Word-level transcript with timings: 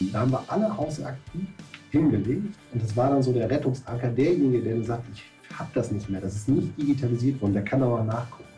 Da 0.00 0.20
haben 0.20 0.32
wir 0.32 0.44
alle 0.48 0.76
Hausakten 0.76 1.54
hingelegt 1.90 2.56
und 2.72 2.82
das 2.82 2.96
war 2.96 3.10
dann 3.10 3.22
so 3.22 3.32
der 3.32 3.48
Rettungsanker 3.48 4.08
derjenige, 4.08 4.60
der 4.60 4.82
sagt, 4.82 5.04
ich 5.12 5.22
habe 5.56 5.70
das 5.72 5.92
nicht 5.92 6.10
mehr, 6.10 6.20
das 6.20 6.34
ist 6.34 6.48
nicht 6.48 6.76
digitalisiert 6.76 7.40
worden, 7.40 7.52
der 7.52 7.64
kann 7.64 7.82
aber 7.82 8.02
nachgucken. 8.02 8.48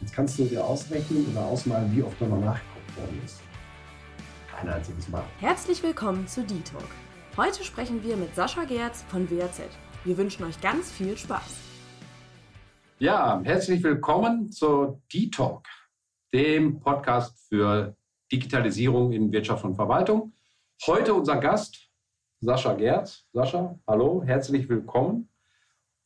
Jetzt 0.00 0.14
kannst 0.14 0.38
du 0.38 0.44
dir 0.44 0.64
ausrechnen 0.64 1.26
oder 1.30 1.44
ausmalen, 1.44 1.94
wie 1.94 2.02
oft 2.02 2.18
da 2.18 2.26
noch 2.26 2.40
nachgeguckt 2.40 2.96
worden 2.96 3.20
ist. 3.24 3.40
Kein 4.50 4.70
einziges 4.70 5.08
Mal. 5.10 5.22
Herzlich 5.38 5.82
willkommen 5.82 6.26
zu 6.26 6.42
D-Talk. 6.42 6.88
Heute 7.36 7.62
sprechen 7.62 8.02
wir 8.02 8.16
mit 8.16 8.34
Sascha 8.34 8.64
Gerz 8.64 9.04
von 9.08 9.30
WAZ. 9.30 9.60
Wir 10.04 10.16
wünschen 10.16 10.44
euch 10.44 10.58
ganz 10.62 10.90
viel 10.90 11.16
Spaß. 11.18 11.58
Ja, 12.98 13.40
herzlich 13.44 13.82
willkommen 13.82 14.50
zu 14.50 15.02
D-Talk, 15.12 15.66
dem 16.32 16.80
Podcast 16.80 17.38
für 17.48 17.94
Digitalisierung 18.32 19.12
in 19.12 19.30
Wirtschaft 19.30 19.64
und 19.64 19.74
Verwaltung. 19.74 20.32
Heute 20.86 21.12
unser 21.12 21.36
Gast, 21.36 21.90
Sascha 22.40 22.72
Gerz. 22.72 23.26
Sascha, 23.34 23.78
hallo, 23.86 24.22
herzlich 24.24 24.66
willkommen. 24.66 25.28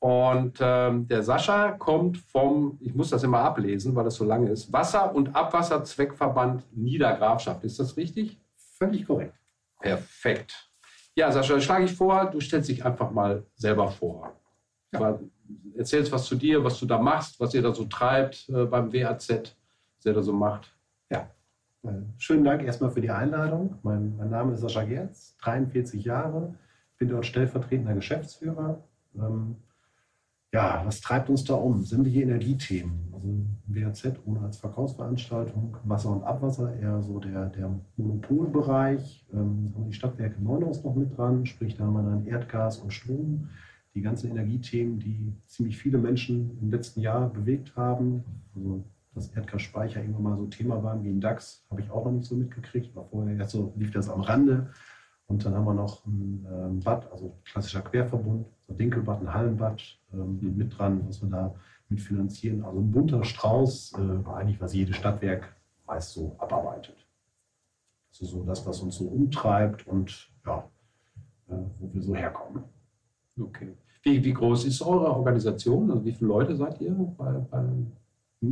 Und 0.01 0.59
ähm, 0.61 1.07
der 1.07 1.23
Sascha 1.23 1.71
kommt 1.73 2.19
vom, 2.19 2.77
ich 2.81 2.93
muss 2.93 3.11
das 3.11 3.23
immer 3.23 3.39
ablesen, 3.39 3.95
weil 3.95 4.03
das 4.03 4.17
so 4.17 4.25
lange 4.25 4.51
ist, 4.51 4.73
Wasser- 4.73 5.15
und 5.15 5.37
Abwasserzweckverband 5.37 6.77
Niedergrafschaft. 6.77 7.63
Ist 7.63 7.79
das 7.79 7.97
richtig? 7.97 8.37
Völlig 8.57 9.07
korrekt. 9.07 9.39
Perfekt. 9.79 10.69
Ja, 11.15 11.31
Sascha, 11.31 11.61
schlage 11.61 11.85
ich 11.85 11.95
vor, 11.95 12.25
du 12.25 12.41
stellst 12.41 12.69
dich 12.69 12.85
einfach 12.85 13.13
mal 13.13 13.47
selber 13.55 13.89
vor. 13.93 14.35
Ja. 14.93 15.21
Erzählst 15.77 16.11
was 16.11 16.25
zu 16.25 16.35
dir, 16.35 16.65
was 16.65 16.81
du 16.81 16.87
da 16.87 16.99
machst, 16.99 17.39
was 17.39 17.55
ihr 17.55 17.63
da 17.63 17.73
so 17.73 17.85
treibt 17.85 18.49
äh, 18.49 18.65
beim 18.65 18.93
WAZ, 18.93 19.29
was 19.29 20.05
ihr 20.05 20.15
da 20.15 20.23
so 20.23 20.33
macht. 20.33 20.77
Ja, 21.11 21.31
schönen 22.19 22.45
Dank 22.45 22.63
erstmal 22.63 22.91
für 22.91 23.01
die 23.01 23.11
Einladung. 23.11 23.79
Mein, 23.83 24.17
mein 24.17 24.31
Name 24.31 24.55
ist 24.55 24.61
Sascha 24.61 24.85
Gerz, 24.85 25.37
43 25.43 26.05
Jahre, 26.05 26.55
bin 26.99 27.09
dort 27.09 27.27
stellvertretender 27.27 27.95
Geschäftsführer. 27.95 28.83
Ähm, 29.17 29.57
ja, 30.53 30.83
was 30.87 31.01
treibt 31.01 31.29
uns 31.31 31.43
da 31.45 31.55
um? 31.55 31.83
Sämtliche 31.83 32.23
Energiethemen. 32.23 33.13
Also 33.13 33.29
WAZ 33.67 34.21
ohne 34.25 34.41
als 34.41 34.59
Verkaufsveranstaltung, 34.59 35.77
Wasser 35.83 36.11
und 36.11 36.23
Abwasser 36.23 36.77
eher 36.77 37.03
so 37.03 37.19
der, 37.19 37.47
der 37.47 37.71
Monopolbereich. 37.97 39.27
Ähm, 39.33 39.73
haben 39.75 39.87
die 39.87 39.93
Stadtwerke 39.93 40.41
Neuhaus 40.41 40.85
noch 40.85 40.95
mit 40.95 41.17
dran, 41.19 41.45
sprich 41.45 41.77
da 41.77 41.85
haben 41.85 41.95
wir 41.95 42.03
dann 42.03 42.27
Erdgas 42.27 42.79
und 42.79 42.93
Strom. 42.93 43.49
Die 43.97 44.03
ganzen 44.03 44.31
Energiethemen, 44.31 45.01
die 45.01 45.33
ziemlich 45.47 45.77
viele 45.77 45.99
Menschen 45.99 46.57
im 46.61 46.71
letzten 46.71 47.01
Jahr 47.01 47.29
bewegt 47.29 47.75
haben. 47.75 48.23
Also 48.55 48.85
dass 49.15 49.29
Erdgasspeicher 49.29 50.01
irgendwann 50.01 50.23
mal 50.23 50.37
so 50.37 50.47
Thema 50.47 50.83
waren 50.83 51.05
wie 51.05 51.11
ein 51.11 51.21
DAX, 51.21 51.65
habe 51.71 51.81
ich 51.81 51.91
auch 51.91 52.05
noch 52.05 52.13
nicht 52.13 52.27
so 52.27 52.35
mitgekriegt. 52.35 52.95
War 52.95 53.05
vorher 53.05 53.37
erst 53.37 53.53
so 53.53 53.73
lief 53.77 53.93
das 53.93 54.09
am 54.09 54.21
Rande. 54.21 54.71
Und 55.27 55.45
dann 55.45 55.55
haben 55.55 55.65
wir 55.65 55.75
noch 55.75 56.05
ein 56.05 56.47
ähm, 56.51 56.81
Bad, 56.81 57.11
also 57.11 57.39
klassischer 57.45 57.81
Querverbund, 57.81 58.47
so 58.67 58.75
Dinkelbad, 58.75 59.23
ein 59.23 59.33
Hallenbad 59.33 59.81
ähm, 60.13 60.39
mhm. 60.41 60.57
mit 60.57 60.79
dran, 60.79 61.07
was 61.09 61.23
wir 61.23 61.31
da 61.31 61.55
mitfinanzieren. 61.89 62.65
Also 62.65 62.81
ein 62.81 62.91
bunter 62.91 63.25
Strauß, 63.25 63.95
äh, 63.95 64.29
eigentlich 64.31 64.61
was 64.61 64.75
jedes 64.75 64.97
Stadtwerk 64.97 65.55
meist 65.87 66.13
so 66.13 66.35
abarbeitet. 66.39 66.97
Ist 68.11 68.31
so 68.31 68.45
das, 68.45 68.67
was 68.67 68.81
uns 68.81 68.97
so 68.97 69.07
umtreibt 69.07 69.87
und 69.87 70.31
ja, 70.47 70.69
äh, 71.49 71.55
wo 71.79 71.93
wir 71.93 72.03
so 72.03 72.15
herkommen. 72.15 72.65
Okay. 73.41 73.75
Wie, 74.03 74.23
wie 74.23 74.33
groß 74.33 74.67
ist 74.67 74.83
eure 74.83 75.11
Organisation? 75.17 75.91
Also 75.91 76.05
wie 76.05 76.13
viele 76.13 76.29
Leute 76.29 76.55
seid 76.55 76.81
ihr 76.81 76.93
bei, 76.93 77.33
beim 77.51 77.93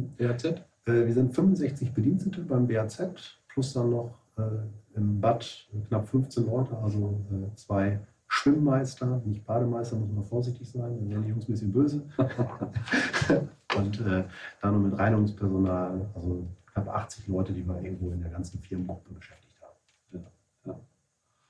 BAZ? 0.00 0.44
Äh, 0.44 0.56
wir 0.84 1.12
sind 1.12 1.34
65 1.34 1.92
Bedienstete 1.92 2.42
beim 2.42 2.66
BAZ, 2.66 3.02
plus 3.48 3.72
dann 3.72 3.90
noch 3.90 4.18
äh, 4.36 4.96
im 4.96 5.20
Bad 5.20 5.68
knapp 5.88 6.08
15 6.08 6.46
Leute, 6.46 6.76
also 6.78 7.20
äh, 7.30 7.54
zwei 7.56 8.00
Schwimmmeister, 8.28 9.20
nicht 9.26 9.44
Bademeister, 9.44 9.96
muss 9.96 10.10
man 10.10 10.24
vorsichtig 10.24 10.68
sein, 10.70 10.96
dann 10.98 11.10
werden 11.10 11.22
die 11.24 11.28
Jungs 11.30 11.48
ein 11.48 11.52
bisschen 11.52 11.72
böse. 11.72 12.02
Und 13.76 14.00
äh, 14.00 14.24
dann 14.60 14.74
noch 14.74 14.90
mit 14.90 14.98
Reinigungspersonal, 14.98 16.08
also 16.14 16.46
knapp 16.72 16.88
80 16.88 17.28
Leute, 17.28 17.52
die 17.52 17.66
wir 17.66 17.80
irgendwo 17.82 18.10
in 18.10 18.22
der 18.22 18.30
ganzen 18.30 18.58
Firmengruppe 18.60 19.12
beschäftigt 19.12 19.60
haben. 19.60 20.24
Ja. 20.64 20.80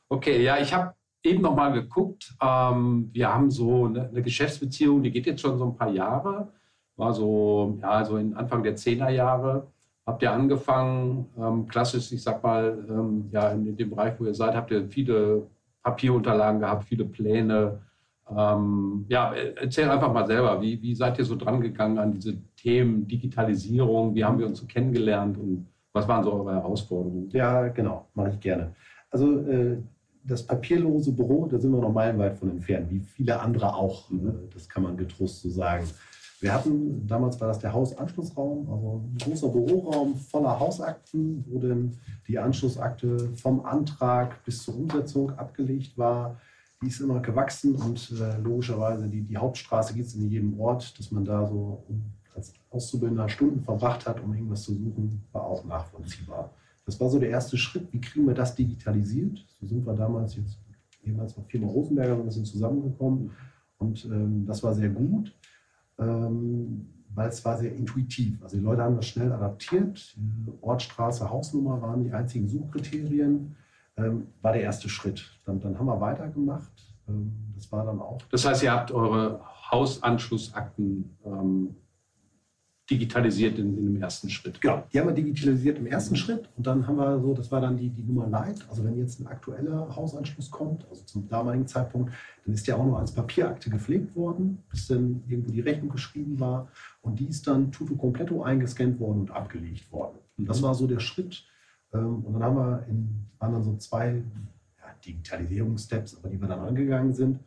Okay, 0.09 0.43
ja, 0.43 0.59
ich 0.59 0.75
habe 0.75 0.95
eben 1.23 1.43
noch 1.43 1.55
mal 1.55 1.73
geguckt. 1.73 2.35
Ähm, 2.43 3.11
wir 3.13 3.33
haben 3.33 3.51
so 3.51 3.87
eine, 3.87 4.09
eine, 4.09 4.23
Geschäftsbeziehung, 4.23 5.03
die 5.03 5.13
geht 5.13 5.27
jetzt 5.27 5.41
schon 5.41 5.59
so 5.59 5.67
ein 5.67 5.77
paar 5.77 5.91
Jahre 5.91 6.53
war 7.03 7.13
so, 7.13 7.79
ja, 7.83 8.05
so 8.05 8.17
in 8.17 8.35
Anfang 8.35 8.63
der 8.63 8.77
Zehnerjahre. 8.77 9.67
Habt 10.07 10.23
ihr 10.23 10.33
angefangen, 10.33 11.27
ähm, 11.39 11.67
klassisch, 11.67 12.13
ich 12.13 12.23
sag 12.23 12.43
mal, 12.43 12.87
ähm, 12.89 13.29
ja, 13.33 13.51
in, 13.51 13.67
in, 13.67 13.77
dem 13.77 13.91
Bereich, 13.91 14.19
wo 14.19 14.25
ihr 14.25 14.35
seid, 14.35 14.55
habt 14.55 14.71
ihr 14.71 14.89
viele 14.89 15.47
Papierunterlagen 15.83 16.61
gehabt, 16.61 16.85
viele 16.85 17.05
Pläne. 17.05 17.81
Ähm, 18.31 19.05
ja, 19.09 19.33
erzähl 19.33 19.91
einfach 19.91 20.13
mal 20.13 20.27
selber, 20.27 20.61
wie, 20.61 20.81
wie 20.81 20.95
seid 20.95 21.19
ihr 21.19 21.25
so 21.25 21.37
dran 21.37 21.61
gegangen 21.61 21.99
an 21.99 22.13
diese 22.13 22.37
Themen 22.57 23.07
Digitalisierung? 23.07 24.15
Wie 24.15 24.25
haben 24.25 24.39
wir 24.39 24.47
uns 24.47 24.61
so 24.61 24.67
kennengelernt 24.67 25.37
und 25.37 25.67
was 25.93 26.09
waren 26.09 26.25
so 26.25 26.33
eure 26.33 26.55
Herausforderungen? 26.55 27.29
Ja, 27.31 27.69
genau, 27.69 28.07
mache 28.15 28.31
ich 28.31 28.41
gerne. 28.41 28.75
Also 29.11 29.41
äh, 29.41 29.77
das 30.25 30.47
papierlose 30.47 31.13
Büro, 31.13 31.47
da 31.47 31.59
sind 31.59 31.73
wir 31.73 31.81
noch 31.81 31.93
meilenweit 31.93 32.39
von 32.39 32.51
entfernt, 32.51 32.91
wie 32.91 33.01
viele 33.01 33.41
andere 33.41 33.75
auch. 33.75 34.09
Mhm. 34.11 34.49
Das 34.55 34.69
kann 34.69 34.85
man 34.85 34.97
getrost 34.97 35.43
so 35.43 35.51
sagen. 35.51 35.87
Wir 36.43 36.53
hatten, 36.53 37.07
damals 37.07 37.41
war 37.41 37.47
das 37.47 37.61
der 37.61 37.73
Hausanschlussraum, 37.73 38.69
also 38.69 39.05
ein 39.05 39.17
großer 39.17 39.49
Büroraum 39.49 40.17
voller 40.17 40.59
Hausakten, 40.59 41.45
wo 41.49 41.61
dann 41.61 41.97
die 42.27 42.37
Anschlussakte 42.37 43.31
vom 43.37 43.65
Antrag 43.65 44.45
bis 44.45 44.65
zur 44.65 44.75
Umsetzung 44.75 45.31
abgelegt 45.39 45.97
war. 45.97 46.41
Die 46.83 46.89
ist 46.89 47.01
immer 47.01 47.21
gewachsen 47.21 47.77
und 47.77 48.11
äh, 48.21 48.39
logischerweise 48.39 49.07
die, 49.07 49.23
die 49.23 49.37
Hauptstraße 49.37 49.95
gibt 49.95 50.09
es 50.09 50.17
in 50.17 50.29
jedem 50.29 50.59
Ort, 50.59 50.99
dass 50.99 51.13
man 51.13 51.25
da 51.25 51.47
so 51.47 51.85
als 52.35 52.53
Auszubildender 52.71 53.29
Stunden 53.29 53.63
verbracht 53.63 54.05
hat, 54.09 54.21
um 54.21 54.35
irgendwas 54.35 54.65
zu 54.65 54.75
suchen, 54.75 55.23
war 55.31 55.45
auch 55.45 55.65
nachvollziehbar. 55.65 56.51
Das 56.85 56.99
war 56.99 57.09
so 57.09 57.21
der 57.21 57.31
erste 57.31 57.57
Schritt. 57.57 57.93
Wie 57.93 58.01
kriegen 58.01 58.27
wir 58.27 58.35
das 58.35 58.57
digitalisiert? 58.57 59.47
So 59.61 59.69
sind 59.69 59.87
wir 59.87 59.95
damals 59.95 60.35
jetzt 60.35 60.59
jemals 61.05 61.37
noch 61.37 61.47
Firma 61.47 61.69
Rosenberger 61.69 62.15
ein 62.15 62.25
bisschen 62.25 62.45
zusammengekommen 62.45 63.31
und 63.79 64.05
ähm, 64.07 64.45
das 64.45 64.61
war 64.65 64.75
sehr 64.75 64.89
gut 64.89 65.33
ähm, 66.03 66.87
weil 67.15 67.29
es 67.29 67.45
war 67.45 67.59
sehr 67.59 67.75
intuitiv. 67.75 68.43
Also 68.43 68.57
die 68.57 68.63
Leute 68.63 68.83
haben 68.83 68.97
das 68.97 69.07
schnell 69.07 69.33
adaptiert. 69.33 70.17
Ort, 70.61 70.83
Straße, 70.83 71.29
Hausnummer 71.29 71.81
waren 71.83 72.05
die 72.05 72.13
einzigen 72.13 72.49
Suchkriterien. 72.49 73.55
Ähm, 73.97 74.29
war 74.41 74.53
der 74.53 74.63
erste 74.63 74.89
Schritt. 74.89 75.39
Dann, 75.45 75.61
dann 75.61 75.79
haben 75.79 75.87
wir 75.87 76.01
weitergemacht. 76.01 76.73
Ähm, 77.09 77.33
das 77.55 77.71
war 77.71 77.85
dann 77.85 78.01
auch. 78.01 78.19
Das 78.31 78.47
heißt, 78.47 78.63
ihr 78.63 78.73
habt 78.73 78.91
eure 78.91 79.41
Hausanschlussakten 79.71 81.17
ähm, 81.25 81.77
digitalisiert 82.93 83.59
in, 83.59 83.79
in, 83.79 83.95
dem 83.95 84.03
ersten 84.03 84.29
Schritt. 84.29 84.61
Genau, 84.61 84.85
die 84.93 85.01
haben 85.01 85.09
wir 85.09 85.15
digitalisiert 85.15 85.79
im 85.79 85.87
ersten 85.87 86.15
Schritt 86.15 86.49
und 86.57 86.67
dann 86.67 86.87
haben 86.87 86.97
wir 86.97 87.19
so, 87.21 87.33
das 87.33 87.51
war 87.51 87.61
dann 87.61 87.77
die, 87.77 87.89
die 87.89 88.03
Nummer 88.03 88.27
Light. 88.27 88.65
Also 88.69 88.85
wenn 88.85 88.99
jetzt 88.99 89.19
ein 89.21 89.27
aktueller 89.27 89.95
Hausanschluss 89.97 90.51
kommt, 90.51 90.87
also 90.91 91.03
zum 91.05 91.27
damaligen 91.29 91.67
Zeitpunkt, 91.67 92.13
dann 92.45 92.55
ist 92.55 92.69
der 92.69 92.77
auch 92.77 92.85
nur 92.85 92.99
als 92.99 93.13
Papierakte 93.13 93.71
gepflegt 93.71 94.15
worden, 94.15 94.59
bis 94.71 94.89
dann 94.89 95.23
irgendwo 95.27 95.53
die 95.53 95.61
Rechnung 95.61 95.91
geschrieben 95.91 96.39
war 96.39 96.69
und 97.01 97.19
die 97.19 97.27
ist 97.27 97.47
dann 97.47 97.73
tutto 97.73 97.95
completo 97.95 98.43
eingescannt 98.43 99.01
worden 99.01 99.21
und 99.23 99.31
abgelegt 99.31 99.91
worden. 99.91 100.19
Und 100.37 100.49
das 100.49 100.61
mhm. 100.61 100.65
war 100.65 100.75
so 100.75 100.87
der 100.87 101.01
Schritt. 101.01 101.45
Ähm, 101.95 102.25
und 102.25 102.35
dann 102.35 102.43
haben 102.43 102.57
wir 102.57 102.87
in, 102.89 103.27
waren 103.39 103.53
dann 103.53 103.63
so 103.63 103.77
zwei 103.77 104.23
ja, 104.79 104.95
Digitalisierungssteps, 105.05 106.19
aber 106.19 106.29
die 106.29 106.41
wir 106.41 106.49
dann 106.49 106.61
angegangen 106.61 107.15
sind. 107.15 107.39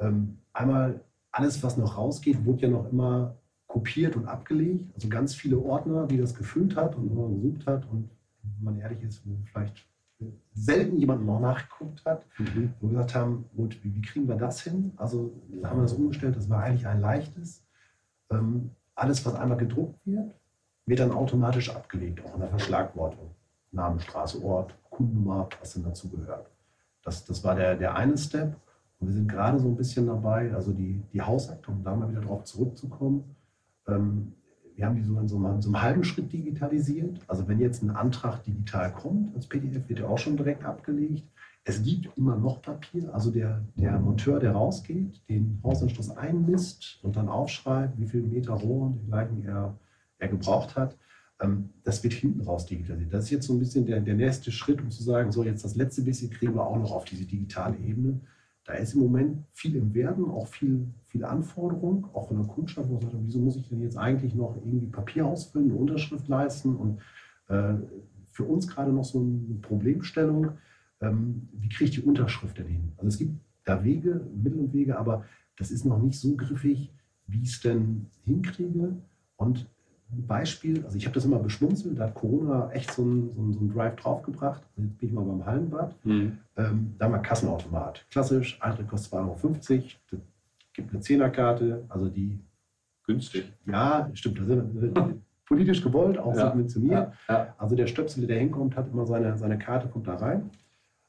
Ähm, 0.00 0.38
einmal 0.52 1.00
alles, 1.30 1.62
was 1.62 1.76
noch 1.76 1.96
rausgeht, 1.96 2.44
wurde 2.44 2.62
ja 2.62 2.68
noch 2.68 2.90
immer 2.90 3.36
kopiert 3.68 4.16
und 4.16 4.26
abgelegt. 4.26 4.90
Also 4.94 5.08
ganz 5.08 5.34
viele 5.34 5.58
Ordner, 5.58 6.06
die 6.06 6.16
das 6.16 6.34
gefüllt 6.34 6.74
hat 6.74 6.96
und 6.96 7.10
immer 7.10 7.28
gesucht 7.28 7.66
hat. 7.66 7.86
Und 7.90 8.10
wenn 8.42 8.64
man 8.64 8.80
ehrlich 8.80 9.02
ist, 9.04 9.24
wo 9.24 9.36
vielleicht 9.44 9.86
selten 10.52 10.98
jemand 10.98 11.24
noch 11.24 11.38
nachgeguckt 11.38 12.04
hat, 12.04 12.24
mhm. 12.38 12.72
wo 12.80 12.88
wir 12.88 12.94
gesagt 12.94 13.14
haben, 13.14 13.44
gut, 13.56 13.78
wie, 13.84 13.94
wie, 13.94 14.02
kriegen 14.02 14.26
wir 14.26 14.34
das 14.34 14.62
hin? 14.62 14.92
Also 14.96 15.32
haben 15.62 15.78
wir 15.78 15.82
das 15.82 15.92
umgestellt, 15.92 16.36
das 16.36 16.50
war 16.50 16.64
eigentlich 16.64 16.86
ein 16.86 17.00
leichtes. 17.00 17.64
Ähm, 18.30 18.70
alles, 18.96 19.24
was 19.24 19.36
einmal 19.36 19.58
gedruckt 19.58 20.04
wird, 20.06 20.34
wird 20.86 21.00
dann 21.00 21.12
automatisch 21.12 21.70
abgelegt, 21.70 22.24
auch 22.24 22.34
in 22.34 22.40
der 22.40 22.48
Verschlagwortung. 22.48 23.30
Name, 23.70 24.00
Straße, 24.00 24.42
Ort, 24.42 24.74
Kundennummer, 24.90 25.48
was 25.60 25.74
denn 25.74 25.84
dazu 25.84 26.08
gehört. 26.08 26.50
Das, 27.02 27.24
das 27.24 27.44
war 27.44 27.54
der, 27.54 27.76
der 27.76 27.94
eine 27.94 28.16
Step. 28.16 28.56
Und 28.98 29.08
wir 29.08 29.14
sind 29.14 29.28
gerade 29.28 29.60
so 29.60 29.68
ein 29.68 29.76
bisschen 29.76 30.06
dabei, 30.06 30.52
also 30.52 30.72
die, 30.72 31.00
die 31.12 31.20
Hausakte, 31.20 31.70
um 31.70 31.84
da 31.84 31.94
mal 31.94 32.10
wieder 32.10 32.22
drauf 32.22 32.44
zurückzukommen, 32.44 33.36
ähm, 33.88 34.32
wir 34.76 34.86
haben 34.86 34.94
die 34.94 35.02
so 35.02 35.18
in 35.18 35.26
so, 35.26 35.36
einem, 35.38 35.60
so 35.60 35.70
einem 35.70 35.82
halben 35.82 36.04
Schritt 36.04 36.32
digitalisiert. 36.32 37.18
Also 37.26 37.48
wenn 37.48 37.58
jetzt 37.58 37.82
ein 37.82 37.90
Antrag 37.90 38.44
digital 38.44 38.92
kommt 38.92 39.34
als 39.34 39.48
PDF, 39.48 39.88
wird 39.88 40.00
er 40.00 40.08
auch 40.08 40.18
schon 40.18 40.36
direkt 40.36 40.64
abgelegt. 40.64 41.24
Es 41.64 41.82
gibt 41.82 42.16
immer 42.16 42.36
noch 42.36 42.62
Papier, 42.62 43.12
also 43.12 43.30
der, 43.30 43.62
der 43.74 43.98
Monteur, 43.98 44.38
der 44.38 44.52
rausgeht, 44.52 45.20
den 45.28 45.60
Hausanschluss 45.64 46.16
einmisst 46.16 47.00
und 47.02 47.16
dann 47.16 47.28
aufschreibt, 47.28 47.98
wie 47.98 48.06
viel 48.06 48.22
Meter 48.22 48.52
Rohr 48.54 48.86
und 48.86 48.98
dergleichen 48.98 49.44
er, 49.44 49.76
er 50.18 50.28
gebraucht 50.28 50.76
hat. 50.76 50.96
Ähm, 51.40 51.70
das 51.82 52.02
wird 52.04 52.14
hinten 52.14 52.42
raus 52.42 52.64
digitalisiert. 52.64 53.12
Das 53.12 53.24
ist 53.24 53.30
jetzt 53.30 53.46
so 53.48 53.54
ein 53.54 53.58
bisschen 53.58 53.84
der, 53.84 54.00
der 54.00 54.14
nächste 54.14 54.52
Schritt, 54.52 54.80
um 54.80 54.90
zu 54.90 55.02
sagen, 55.02 55.32
so 55.32 55.42
jetzt 55.42 55.64
das 55.64 55.74
letzte 55.74 56.02
bisschen 56.02 56.30
kriegen 56.30 56.54
wir 56.54 56.64
auch 56.64 56.78
noch 56.78 56.92
auf 56.92 57.04
diese 57.04 57.26
digitale 57.26 57.76
Ebene. 57.78 58.20
Da 58.68 58.74
ist 58.74 58.92
im 58.92 59.00
Moment 59.00 59.46
viel 59.50 59.76
im 59.76 59.94
Werden, 59.94 60.26
auch 60.26 60.46
viel, 60.46 60.86
viel 61.06 61.24
Anforderung, 61.24 62.06
auch 62.12 62.28
von 62.28 62.36
der 62.36 62.46
Kundschaft, 62.46 62.86
wo 62.90 62.98
man 63.00 63.10
sagt, 63.10 63.14
wieso 63.24 63.38
muss 63.38 63.56
ich 63.56 63.66
denn 63.66 63.80
jetzt 63.80 63.96
eigentlich 63.96 64.34
noch 64.34 64.56
irgendwie 64.56 64.88
Papier 64.88 65.24
ausfüllen, 65.24 65.70
eine 65.70 65.80
Unterschrift 65.80 66.28
leisten 66.28 66.76
und 66.76 66.98
äh, 67.48 67.76
für 68.30 68.44
uns 68.44 68.68
gerade 68.68 68.92
noch 68.92 69.06
so 69.06 69.20
eine 69.20 69.58
Problemstellung, 69.62 70.50
ähm, 71.00 71.48
wie 71.54 71.70
kriege 71.70 71.84
ich 71.86 71.90
die 71.92 72.02
Unterschrift 72.02 72.58
denn 72.58 72.66
hin? 72.66 72.92
Also 72.98 73.08
es 73.08 73.16
gibt 73.16 73.40
da 73.64 73.82
Wege, 73.82 74.20
Mittel 74.36 74.60
und 74.60 74.74
Wege, 74.74 74.98
aber 74.98 75.24
das 75.56 75.70
ist 75.70 75.86
noch 75.86 76.02
nicht 76.02 76.20
so 76.20 76.36
griffig, 76.36 76.92
wie 77.26 77.40
ich 77.40 77.52
es 77.52 77.60
denn 77.62 78.04
hinkriege. 78.24 78.98
Und 79.36 79.66
Beispiel, 80.10 80.84
also 80.84 80.96
ich 80.96 81.04
habe 81.04 81.14
das 81.14 81.24
immer 81.24 81.38
beschmunzelt, 81.38 81.98
da 81.98 82.04
hat 82.04 82.14
Corona 82.14 82.70
echt 82.72 82.92
so 82.92 83.02
einen, 83.02 83.34
so 83.34 83.40
einen, 83.40 83.52
so 83.52 83.60
einen 83.60 83.74
Drive 83.74 83.96
draufgebracht. 83.96 84.62
Jetzt 84.76 84.98
bin 84.98 85.08
ich 85.08 85.14
mal 85.14 85.24
beim 85.24 85.44
Hallenbad. 85.44 85.94
Mhm. 86.04 86.38
Ähm, 86.56 86.94
da 86.98 87.04
haben 87.04 87.12
wir 87.12 87.18
Kassenautomat. 87.18 88.06
Klassisch, 88.10 88.58
Eintritt 88.62 88.88
kostet 88.88 89.12
2,50 89.12 89.18
Euro. 89.20 89.36
Das 90.10 90.20
gibt 90.72 90.90
eine 90.90 91.00
Zehnerkarte, 91.00 91.84
also 91.88 92.08
die. 92.08 92.38
Günstig. 93.06 93.52
Ja, 93.66 94.10
stimmt. 94.12 94.38
Das 94.40 94.48
ist 94.48 94.94
politisch 95.46 95.82
gewollt, 95.82 96.18
auch 96.18 96.34
ja. 96.34 96.46
subventioniert. 96.46 97.12
Ja. 97.28 97.34
Ja. 97.34 97.54
Also 97.58 97.74
der 97.74 97.86
Stöpsel, 97.86 98.26
der 98.26 98.38
hinkommt, 98.38 98.76
hat 98.76 98.90
immer 98.92 99.06
seine, 99.06 99.36
seine 99.38 99.58
Karte, 99.58 99.88
kommt 99.88 100.06
da 100.06 100.16
rein. 100.16 100.50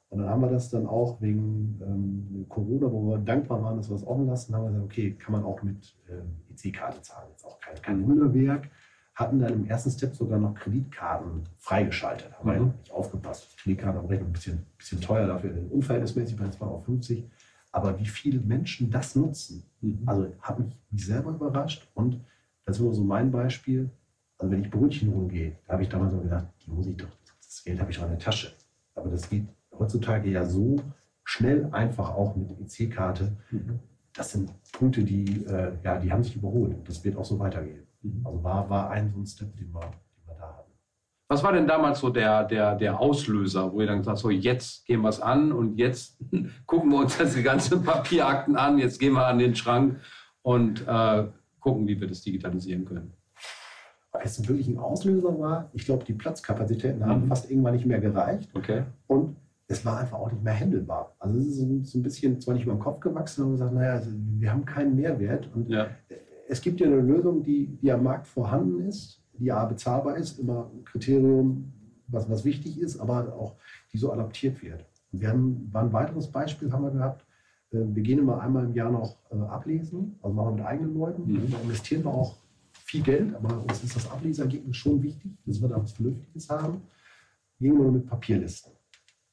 Und 0.10 0.20
dann 0.20 0.30
haben 0.30 0.42
wir 0.42 0.50
das 0.50 0.70
dann 0.70 0.88
auch 0.88 1.22
wegen 1.22 1.80
ähm, 1.86 2.46
Corona, 2.50 2.92
wo 2.92 3.12
wir 3.12 3.18
dankbar 3.20 3.62
waren, 3.62 3.78
dass 3.78 3.90
wir 3.90 3.96
das 3.96 4.08
offen 4.08 4.28
lassen, 4.28 4.56
haben 4.56 4.64
wir 4.64 4.70
gesagt, 4.70 4.86
okay, 4.86 5.12
kann 5.14 5.34
man 5.34 5.44
auch 5.44 5.62
mit 5.62 5.96
äh, 6.08 6.68
EC-Karte 6.68 7.02
zahlen. 7.02 7.28
Jetzt 7.32 7.46
auch 7.46 7.60
kein, 7.60 7.80
kein 7.82 8.08
Wunderwerk. 8.08 8.70
Hatten 9.20 9.40
dann 9.40 9.52
im 9.52 9.66
ersten 9.66 9.92
Step 9.92 10.16
sogar 10.16 10.40
noch 10.40 10.56
Kreditkarten 10.56 11.44
freigeschaltet. 11.58 12.32
Haben 12.40 12.50
mhm. 12.50 12.54
wir 12.54 12.62
nicht 12.62 12.92
aufgepasst. 12.92 13.58
Kreditkarten 13.58 14.00
am 14.00 14.08
ein 14.10 14.32
bisschen, 14.32 14.66
bisschen 14.78 15.02
teuer 15.02 15.28
dafür, 15.28 15.52
unverhältnismäßig 15.70 16.38
bei 16.38 16.46
2,50 16.46 16.62
Euro. 17.18 17.24
Aber 17.74 18.00
wie 18.00 18.06
viele 18.06 18.40
Menschen 18.40 18.90
das 18.90 19.18
nutzen, 19.18 19.64
mhm. 19.82 20.04
also 20.06 20.34
hat 20.40 20.60
mich, 20.60 20.74
mich 20.90 21.06
selber 21.06 21.32
überrascht. 21.32 21.86
Und 21.96 22.22
das 22.64 22.78
ist 22.78 22.82
nur 22.82 22.94
so 22.94 23.04
mein 23.04 23.30
Beispiel. 23.30 23.90
Also 24.38 24.54
wenn 24.54 24.62
ich 24.62 24.72
Brötchen 24.72 25.10
rumgehe, 25.10 25.58
da 25.68 25.74
habe 25.74 25.84
ich 25.84 25.90
damals 25.90 26.14
so 26.14 26.22
gedacht, 26.22 26.48
die 26.66 26.72
muss 26.72 26.88
ich 26.88 26.96
doch, 26.96 27.10
das 27.46 27.62
Geld 27.66 27.82
habe 27.82 27.92
ich 27.92 28.00
auch 28.00 28.04
in 28.04 28.12
der 28.12 28.20
Tasche. 28.20 28.54
Aber 28.96 29.10
das 29.10 29.30
geht 29.30 29.44
heutzutage 29.78 30.30
ja 30.30 30.46
so 30.46 30.78
schnell 31.26 31.68
einfach 31.74 32.12
auch 32.16 32.38
mit 32.38 32.52
EC-Karte. 32.58 33.36
Mhm. 33.52 33.80
Das 34.14 34.32
sind 34.32 34.50
Punkte, 34.72 35.04
die, 35.04 35.46
äh, 35.46 35.74
ja, 35.84 36.00
die 36.00 36.10
haben 36.10 36.24
sich 36.24 36.38
überholt. 36.38 36.78
Das 36.88 37.04
wird 37.04 37.18
auch 37.18 37.26
so 37.26 37.38
weitergehen. 37.38 37.84
Mhm. 38.02 38.26
Also 38.26 38.44
war, 38.44 38.70
war 38.70 38.90
ein 38.92 39.12
so 39.12 39.20
ein 39.20 39.26
Step, 39.26 39.56
den 39.56 39.72
wir, 39.74 39.82
den 39.82 40.28
wir 40.28 40.36
da 40.36 40.58
hatten. 40.58 40.72
Was 41.28 41.44
war 41.44 41.54
denn 41.54 41.68
damals 41.68 42.00
so 42.00 42.10
der, 42.10 42.44
der, 42.46 42.76
der 42.76 43.00
Auslöser, 43.00 43.72
wo 43.72 43.82
ihr 43.82 43.88
dann 43.88 44.00
gesagt 44.00 44.18
habt, 44.18 44.22
so 44.22 44.30
jetzt 44.30 44.86
gehen 44.86 45.02
wir 45.02 45.10
es 45.10 45.22
an 45.22 45.52
und 45.52 45.78
jetzt 45.78 46.18
gucken 46.66 46.92
wir 46.92 47.00
uns 47.00 47.18
das 47.18 47.36
die 47.36 47.44
ganzen 47.44 47.84
Papierakten 47.84 48.56
an, 48.56 48.80
jetzt 48.80 49.00
gehen 49.00 49.14
wir 49.14 49.28
an 49.28 49.40
den 49.40 49.56
Schrank 49.56 50.00
und 50.42 50.88
äh, 50.88 51.28
gucken, 51.60 51.88
wie 51.88 52.00
wir 52.00 52.08
das 52.08 52.22
digitalisieren 52.22 52.86
können? 52.86 53.14
Weil 54.12 54.24
es 54.24 54.48
wirklich 54.48 54.68
ein 54.68 54.80
Auslöser 54.80 55.38
war, 55.40 55.70
ich 55.74 55.86
glaube, 55.86 56.04
die 56.04 56.14
Platzkapazitäten 56.14 57.06
haben 57.06 57.26
mhm. 57.26 57.28
fast 57.28 57.50
irgendwann 57.50 57.76
nicht 57.76 57.86
mehr 57.86 58.00
gereicht. 58.00 58.50
Okay. 58.56 58.84
Und 59.06 59.36
es 59.68 59.86
war 59.86 60.00
einfach 60.00 60.18
auch 60.18 60.32
nicht 60.32 60.44
mehr 60.44 60.60
handelbar. 60.60 61.16
Also 61.20 61.38
es 61.38 61.46
ist 61.46 61.58
so, 61.92 62.00
ein 62.00 62.04
bisschen, 62.04 62.42
zwar 62.42 62.56
nicht 62.56 62.64
über 62.64 62.74
den 62.74 62.80
Kopf 62.80 63.00
gewachsen, 63.00 63.44
aber 63.44 63.52
gesagt, 63.52 63.74
naja, 63.74 63.94
also 63.94 64.10
wir 64.12 64.52
haben 64.52 64.66
keinen 64.66 64.96
Mehrwert. 64.96 65.48
Und 65.54 65.70
ja. 65.70 65.90
Es 66.50 66.62
gibt 66.62 66.80
ja 66.80 66.88
eine 66.88 67.00
Lösung, 67.00 67.44
die, 67.44 67.68
die 67.68 67.92
am 67.92 68.04
Markt 68.04 68.28
vorhanden 68.28 68.82
ist, 68.82 69.22
die 69.34 69.52
A 69.52 69.66
bezahlbar 69.66 70.18
ist, 70.18 70.40
immer 70.40 70.72
ein 70.74 70.84
Kriterium, 70.84 71.72
was, 72.08 72.30
was 72.30 72.44
wichtig 72.44 72.80
ist, 72.80 73.00
aber 73.00 73.34
auch 73.36 73.56
die 73.94 74.00
so 74.00 74.12
adaptiert 74.12 74.62
wird. 74.64 74.84
Wir 75.12 75.30
haben, 75.30 75.70
ein 75.74 75.94
weiteres 75.94 76.28
Beispiel 76.28 76.72
haben 76.72 76.84
wir 76.84 76.92
gehabt. 76.92 77.24
Äh, 77.72 77.82
wir 77.94 78.02
gehen 78.02 78.20
immer 78.20 78.42
einmal 78.42 78.66
im 78.66 78.74
Jahr 78.74 78.92
noch 78.92 79.18
äh, 79.32 79.36
ablesen, 79.36 80.18
also 80.22 80.34
machen 80.36 80.50
wir 80.50 80.56
mit 80.56 80.66
eigenen 80.66 80.98
Leuten. 80.98 81.32
Mhm. 81.32 81.52
Da 81.52 81.60
investieren 81.60 82.04
wir 82.04 82.14
auch 82.14 82.36
viel 82.72 83.04
Geld, 83.04 83.36
aber 83.36 83.64
uns 83.64 83.84
ist 83.84 83.96
das 83.96 84.12
Ablesergebnis 84.12 84.76
schon 84.76 85.02
wichtig, 85.04 85.32
dass 85.46 85.62
wir 85.62 85.70
da 85.70 85.82
was 85.82 85.92
Vernünftiges 85.92 86.50
haben. 86.50 86.82
Gehen 87.60 87.74
wir 87.74 87.84
nur 87.84 87.92
mit 87.92 88.08
Papierlisten 88.08 88.74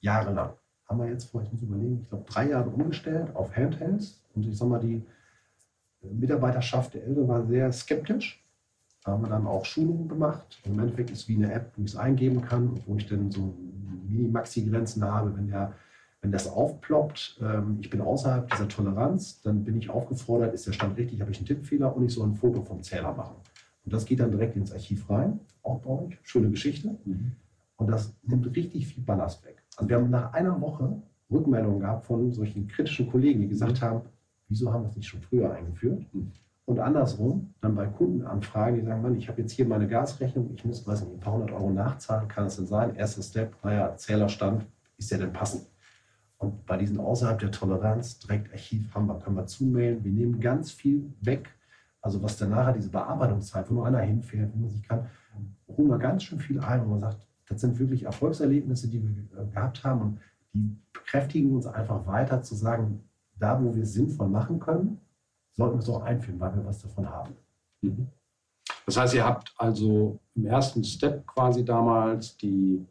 jahrelang. 0.00 0.50
Haben 0.86 1.00
wir 1.00 1.08
jetzt 1.08 1.30
vor, 1.30 1.42
ich 1.42 1.50
muss 1.50 1.62
überlegen, 1.62 2.00
ich 2.02 2.08
glaube, 2.10 2.24
drei 2.28 2.50
Jahre 2.50 2.68
umgestellt 2.68 3.34
auf 3.34 3.56
Handhelds. 3.56 4.22
Und 4.34 4.46
ich 4.46 4.56
sag 4.56 4.68
mal, 4.68 4.80
die 4.80 5.02
Mitarbeiterschaft 6.12 6.94
der 6.94 7.04
Elbe 7.04 7.26
war 7.28 7.46
sehr 7.46 7.72
skeptisch. 7.72 8.42
Da 9.04 9.12
haben 9.12 9.22
wir 9.22 9.28
dann 9.28 9.46
auch 9.46 9.64
Schulungen 9.64 10.08
gemacht. 10.08 10.60
Im 10.64 10.78
Endeffekt 10.78 11.10
ist 11.10 11.20
es 11.20 11.28
wie 11.28 11.36
eine 11.36 11.52
App, 11.52 11.72
wo 11.76 11.82
ich 11.82 11.92
es 11.92 11.96
eingeben 11.96 12.42
kann, 12.42 12.80
wo 12.86 12.96
ich 12.96 13.06
dann 13.06 13.30
so 13.30 13.54
Mini-Maxi-Grenzen 14.08 15.04
habe. 15.04 15.36
Wenn, 15.36 15.48
der, 15.48 15.74
wenn 16.22 16.32
das 16.32 16.48
aufploppt, 16.48 17.40
ähm, 17.40 17.78
ich 17.80 17.88
bin 17.88 18.00
außerhalb 18.00 18.50
dieser 18.50 18.68
Toleranz, 18.68 19.42
dann 19.42 19.64
bin 19.64 19.78
ich 19.78 19.90
aufgefordert, 19.90 20.54
ist 20.54 20.66
der 20.66 20.72
Stand 20.72 20.96
richtig, 20.96 21.20
habe 21.20 21.30
ich 21.30 21.38
einen 21.38 21.46
Tippfehler 21.46 21.94
und 21.94 22.06
ich 22.06 22.14
soll 22.14 22.26
ein 22.26 22.34
Foto 22.34 22.62
vom 22.62 22.82
Zähler 22.82 23.14
machen. 23.14 23.36
Und 23.84 23.92
das 23.92 24.04
geht 24.04 24.18
dann 24.18 24.32
direkt 24.32 24.56
ins 24.56 24.72
Archiv 24.72 25.08
rein, 25.08 25.38
auch 25.62 25.78
bei 25.80 25.90
euch. 25.90 26.18
Schöne 26.24 26.50
Geschichte. 26.50 26.96
Mhm. 27.04 27.32
Und 27.76 27.88
das 27.88 28.12
nimmt 28.24 28.54
richtig 28.56 28.88
viel 28.88 29.04
Ballast 29.04 29.44
weg. 29.44 29.62
Also 29.76 29.88
wir 29.88 29.96
haben 29.96 30.10
nach 30.10 30.32
einer 30.32 30.60
Woche 30.60 31.00
Rückmeldungen 31.30 31.80
gehabt 31.80 32.06
von 32.06 32.32
solchen 32.32 32.66
kritischen 32.66 33.08
Kollegen, 33.10 33.40
die 33.40 33.48
gesagt 33.48 33.82
haben, 33.82 34.02
wieso 34.48 34.72
haben 34.72 34.84
wir 34.84 34.90
es 34.90 34.96
nicht 34.96 35.08
schon 35.08 35.20
früher 35.22 35.52
eingeführt? 35.52 36.04
Und 36.64 36.80
andersrum, 36.80 37.54
dann 37.60 37.76
bei 37.76 37.86
Kundenanfragen, 37.86 38.80
die 38.80 38.84
sagen, 38.84 39.02
Mann, 39.02 39.14
ich 39.14 39.28
habe 39.28 39.40
jetzt 39.40 39.52
hier 39.52 39.66
meine 39.66 39.86
Gasrechnung, 39.86 40.50
ich 40.54 40.64
muss, 40.64 40.86
weiß 40.86 41.02
nicht, 41.02 41.14
ein 41.14 41.20
paar 41.20 41.34
hundert 41.34 41.52
Euro 41.52 41.70
nachzahlen, 41.70 42.26
kann 42.26 42.46
es 42.46 42.56
denn 42.56 42.66
sein? 42.66 42.96
Erster 42.96 43.22
Step, 43.22 43.54
naja, 43.62 43.96
Zählerstand, 43.96 44.66
ist 44.98 45.10
der 45.10 45.18
denn 45.18 45.32
passend? 45.32 45.66
Und 46.38 46.66
bei 46.66 46.76
diesen 46.76 46.98
außerhalb 46.98 47.38
der 47.38 47.50
Toleranz, 47.50 48.18
direkt 48.18 48.52
Archiv 48.52 48.92
haben 48.94 49.06
wir, 49.06 49.18
können 49.18 49.36
wir 49.36 49.46
zumailen, 49.46 50.04
wir 50.04 50.12
nehmen 50.12 50.40
ganz 50.40 50.70
viel 50.70 51.12
weg. 51.20 51.48
Also 52.02 52.22
was 52.22 52.36
dann 52.36 52.50
nachher 52.50 52.72
diese 52.72 52.90
Bearbeitungszeit, 52.90 53.70
wo 53.70 53.74
nur 53.74 53.86
einer 53.86 54.00
hinfährt, 54.00 54.52
wo 54.54 54.58
man 54.58 54.70
sich 54.70 54.86
kann, 54.86 55.06
holen 55.68 55.88
wir 55.88 55.98
ganz 55.98 56.24
schön 56.24 56.38
viel 56.38 56.60
ein, 56.60 56.84
wo 56.84 56.90
man 56.90 57.00
sagt, 57.00 57.26
das 57.48 57.60
sind 57.60 57.78
wirklich 57.78 58.04
Erfolgserlebnisse, 58.04 58.88
die 58.88 59.02
wir 59.02 59.40
äh, 59.40 59.46
gehabt 59.46 59.84
haben 59.84 60.02
und 60.02 60.20
die 60.52 60.76
bekräftigen 60.92 61.54
uns 61.54 61.66
einfach 61.66 62.06
weiter 62.06 62.42
zu 62.42 62.54
sagen, 62.54 63.02
da 63.38 63.62
wo 63.62 63.74
wir 63.74 63.82
es 63.82 63.94
sinnvoll 63.94 64.28
machen 64.28 64.58
können, 64.58 65.00
sollten 65.52 65.76
wir 65.76 65.82
es 65.82 65.88
auch 65.88 66.02
einführen, 66.02 66.38
weil 66.40 66.54
wir 66.54 66.64
was 66.64 66.82
davon 66.82 67.08
haben. 67.08 67.32
Mhm. 67.82 68.08
Das 68.84 68.96
heißt, 68.96 69.14
ihr 69.14 69.24
habt 69.24 69.52
also 69.58 70.18
im 70.34 70.46
ersten 70.46 70.84
Step 70.84 71.26
quasi 71.26 71.64
damals 71.64 72.36
die, 72.36 72.84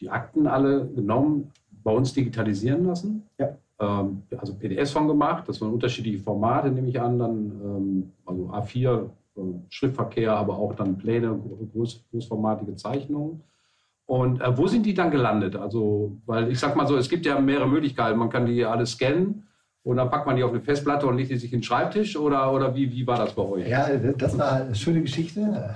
die 0.00 0.08
Akten 0.08 0.46
alle 0.46 0.86
genommen, 0.88 1.52
bei 1.82 1.92
uns 1.92 2.12
digitalisieren 2.14 2.86
lassen. 2.86 3.22
Ja. 3.38 3.56
Ähm, 3.78 4.22
also 4.36 4.54
PDFs 4.54 4.92
von 4.92 5.06
gemacht, 5.06 5.48
das 5.48 5.60
waren 5.60 5.72
unterschiedliche 5.72 6.20
Formate, 6.20 6.70
nehme 6.70 6.88
ich 6.88 7.00
an, 7.00 7.18
dann 7.18 7.34
ähm, 7.62 8.12
also 8.24 8.48
A4, 8.48 9.04
äh, 9.36 9.40
Schriftverkehr, 9.68 10.34
aber 10.34 10.56
auch 10.56 10.74
dann 10.74 10.96
Pläne, 10.96 11.38
groß, 11.72 12.04
großformatige 12.10 12.76
Zeichnungen. 12.76 13.42
Und 14.06 14.40
äh, 14.40 14.56
wo 14.56 14.66
sind 14.66 14.86
die 14.86 14.94
dann 14.94 15.10
gelandet? 15.10 15.56
Also, 15.56 16.16
weil 16.26 16.50
ich 16.50 16.58
sag 16.58 16.76
mal 16.76 16.86
so, 16.86 16.96
es 16.96 17.08
gibt 17.08 17.26
ja 17.26 17.38
mehrere 17.40 17.68
Möglichkeiten. 17.68 18.18
Man 18.18 18.30
kann 18.30 18.46
die 18.46 18.64
alle 18.64 18.86
scannen 18.86 19.46
und 19.84 19.98
dann 19.98 20.10
packt 20.10 20.26
man 20.26 20.34
die 20.34 20.42
auf 20.42 20.50
eine 20.50 20.62
Festplatte 20.62 21.06
und 21.06 21.16
legt 21.16 21.30
die 21.30 21.36
sich 21.36 21.52
in 21.52 21.58
den 21.58 21.62
Schreibtisch 21.62 22.16
oder, 22.16 22.50
oder 22.50 22.74
wie, 22.74 22.90
wie 22.90 23.06
war 23.06 23.18
das 23.18 23.34
bei 23.34 23.42
euch? 23.42 23.68
Ja, 23.68 23.86
das 23.88 24.36
war 24.38 24.62
eine 24.62 24.74
schöne 24.74 25.02
Geschichte. 25.02 25.40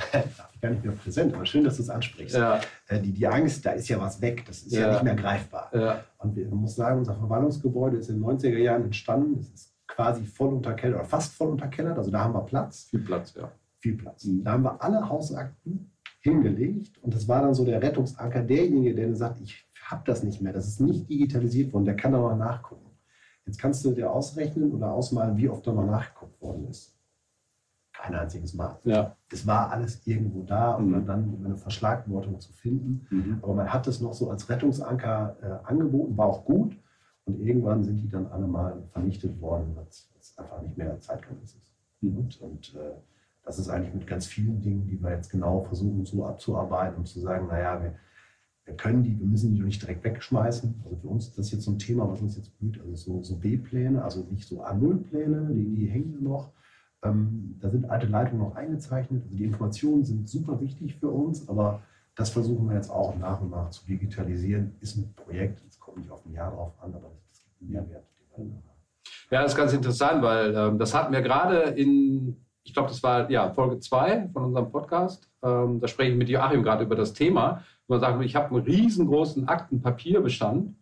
Gar 0.60 0.70
nicht 0.70 0.84
mehr 0.84 0.94
präsent, 0.94 1.34
aber 1.34 1.44
schön, 1.44 1.62
dass 1.62 1.76
du 1.76 1.82
es 1.82 1.90
ansprichst. 1.90 2.34
Ja. 2.34 2.60
Äh, 2.88 3.00
die, 3.00 3.12
die 3.12 3.26
Angst, 3.28 3.64
da 3.64 3.72
ist 3.72 3.88
ja 3.88 4.00
was 4.00 4.20
weg, 4.20 4.44
das 4.46 4.62
ist 4.62 4.72
ja, 4.72 4.80
ja 4.80 4.92
nicht 4.94 5.04
mehr 5.04 5.14
greifbar. 5.14 5.70
Ja. 5.72 6.04
Und 6.18 6.34
wir, 6.34 6.48
man 6.48 6.60
muss 6.60 6.74
sagen, 6.74 6.98
unser 6.98 7.14
Verwaltungsgebäude 7.14 7.98
ist 7.98 8.08
in 8.08 8.20
den 8.20 8.24
90er 8.24 8.58
Jahren 8.58 8.84
entstanden. 8.84 9.36
Das 9.36 9.48
ist 9.50 9.74
quasi 9.86 10.24
voll 10.24 10.54
unterkellert 10.54 10.96
oder 10.98 11.04
fast 11.04 11.34
voll 11.34 11.50
unterkellert. 11.50 11.98
Also 11.98 12.10
da 12.10 12.20
haben 12.20 12.32
wir 12.32 12.40
Platz. 12.40 12.88
Viel 12.90 13.00
Platz, 13.00 13.34
ja. 13.36 13.52
Viel 13.78 13.96
Platz. 13.96 14.24
Mhm. 14.24 14.42
Da 14.42 14.52
haben 14.52 14.64
wir 14.64 14.82
alle 14.82 15.08
Hausakten 15.08 15.92
hingelegt 16.20 16.98
und 17.02 17.14
das 17.14 17.28
war 17.28 17.42
dann 17.42 17.54
so 17.54 17.64
der 17.64 17.80
Rettungsanker 17.80 18.42
derjenige, 18.42 18.94
der 18.94 19.14
sagt, 19.14 19.40
ich 19.40 19.64
habe 19.84 20.02
das 20.06 20.22
nicht 20.22 20.40
mehr, 20.40 20.52
das 20.52 20.66
ist 20.66 20.80
nicht 20.80 21.08
digitalisiert 21.08 21.72
worden, 21.72 21.84
der 21.84 21.96
kann 21.96 22.12
da 22.12 22.20
mal 22.20 22.36
nachgucken. 22.36 22.87
Jetzt 23.48 23.58
kannst 23.58 23.82
du 23.82 23.92
dir 23.92 24.12
ausrechnen 24.12 24.72
oder 24.72 24.92
ausmalen, 24.92 25.38
wie 25.38 25.48
oft 25.48 25.66
da 25.66 25.72
mal 25.72 25.86
nachgeguckt 25.86 26.38
worden 26.42 26.68
ist. 26.68 26.94
Kein 27.94 28.14
einziges 28.14 28.52
Mal. 28.52 28.78
Ja. 28.84 29.16
Es 29.32 29.46
war 29.46 29.70
alles 29.70 30.06
irgendwo 30.06 30.42
da 30.42 30.74
und 30.74 30.90
mhm. 30.90 31.06
dann 31.06 31.42
eine 31.42 31.56
Verschlagwortung 31.56 32.38
zu 32.40 32.52
finden. 32.52 33.06
Mhm. 33.08 33.38
Aber 33.40 33.54
man 33.54 33.72
hat 33.72 33.86
es 33.86 34.02
noch 34.02 34.12
so 34.12 34.30
als 34.30 34.50
Rettungsanker 34.50 35.36
äh, 35.40 35.66
angeboten, 35.66 36.14
war 36.18 36.26
auch 36.26 36.44
gut. 36.44 36.76
Und 37.24 37.40
irgendwann 37.40 37.82
sind 37.82 37.96
die 37.96 38.10
dann 38.10 38.26
alle 38.26 38.46
mal 38.46 38.82
vernichtet 38.92 39.40
worden, 39.40 39.74
weil 39.74 39.86
es 39.88 40.36
einfach 40.36 40.60
nicht 40.60 40.76
mehr 40.76 41.00
zeitgemäß 41.00 41.54
ist. 41.54 41.72
Mhm. 42.02 42.18
Und, 42.18 42.40
und 42.42 42.74
äh, 42.74 43.00
das 43.44 43.58
ist 43.58 43.70
eigentlich 43.70 43.94
mit 43.94 44.06
ganz 44.06 44.26
vielen 44.26 44.60
Dingen, 44.60 44.86
die 44.86 45.02
wir 45.02 45.12
jetzt 45.12 45.30
genau 45.30 45.62
versuchen 45.62 46.04
so 46.04 46.26
abzuarbeiten, 46.26 46.98
um 46.98 47.06
zu 47.06 47.18
sagen, 47.18 47.46
naja, 47.46 47.82
wir, 47.82 47.94
wir 48.68 48.76
können 48.76 49.02
die, 49.02 49.18
wir 49.18 49.26
müssen 49.26 49.54
die 49.54 49.62
nicht 49.62 49.80
direkt 49.80 50.04
wegschmeißen. 50.04 50.82
Also 50.84 50.96
für 50.96 51.08
uns 51.08 51.28
ist 51.28 51.38
das 51.38 51.50
jetzt 51.50 51.62
so 51.62 51.70
ein 51.70 51.78
Thema, 51.78 52.06
was 52.08 52.20
uns 52.20 52.36
jetzt 52.36 52.56
blüht, 52.58 52.78
also 52.78 52.94
so, 52.94 53.22
so 53.22 53.36
B-Pläne, 53.36 54.04
also 54.04 54.26
nicht 54.30 54.46
so 54.46 54.62
A0-Pläne, 54.62 55.48
die, 55.54 55.74
die 55.74 55.86
hängen 55.86 56.22
noch. 56.22 56.52
Ähm, 57.02 57.56
da 57.60 57.70
sind 57.70 57.88
alte 57.88 58.06
Leitungen 58.06 58.42
noch 58.42 58.56
eingezeichnet. 58.56 59.22
Also 59.24 59.36
die 59.36 59.44
Informationen 59.44 60.04
sind 60.04 60.28
super 60.28 60.60
wichtig 60.60 60.96
für 60.96 61.08
uns, 61.08 61.48
aber 61.48 61.80
das 62.14 62.28
versuchen 62.28 62.68
wir 62.68 62.76
jetzt 62.76 62.90
auch 62.90 63.16
nach 63.16 63.40
und 63.40 63.50
nach 63.50 63.70
zu 63.70 63.86
digitalisieren. 63.86 64.74
Ist 64.80 64.98
ein 64.98 65.14
Projekt, 65.16 65.62
es 65.66 65.80
kommt 65.80 65.96
nicht 65.96 66.10
auf 66.10 66.26
ein 66.26 66.34
Jahr 66.34 66.50
drauf 66.50 66.74
an, 66.82 66.94
aber 66.94 67.10
es 67.32 67.42
gibt 67.42 67.62
einen 67.62 67.70
Mehrwert. 67.70 68.04
Ja, 69.30 69.42
das 69.42 69.52
ist 69.52 69.56
ganz 69.56 69.72
interessant, 69.72 70.22
weil 70.22 70.54
ähm, 70.54 70.78
das 70.78 70.92
hatten 70.92 71.12
wir 71.12 71.22
gerade 71.22 71.70
in, 71.70 72.36
ich 72.64 72.74
glaube, 72.74 72.90
das 72.90 73.02
war 73.02 73.30
ja 73.30 73.50
Folge 73.50 73.78
2 73.78 74.28
von 74.30 74.44
unserem 74.44 74.70
Podcast. 74.70 75.26
Ähm, 75.42 75.80
da 75.80 75.88
spreche 75.88 76.12
ich 76.12 76.18
mit 76.18 76.28
Joachim 76.28 76.62
gerade 76.62 76.84
über 76.84 76.96
das 76.96 77.14
Thema. 77.14 77.62
Man 77.88 78.00
sagt, 78.00 78.22
ich 78.22 78.36
habe 78.36 78.54
einen 78.54 78.64
riesengroßen 78.64 79.48
Aktenpapierbestand 79.48 80.74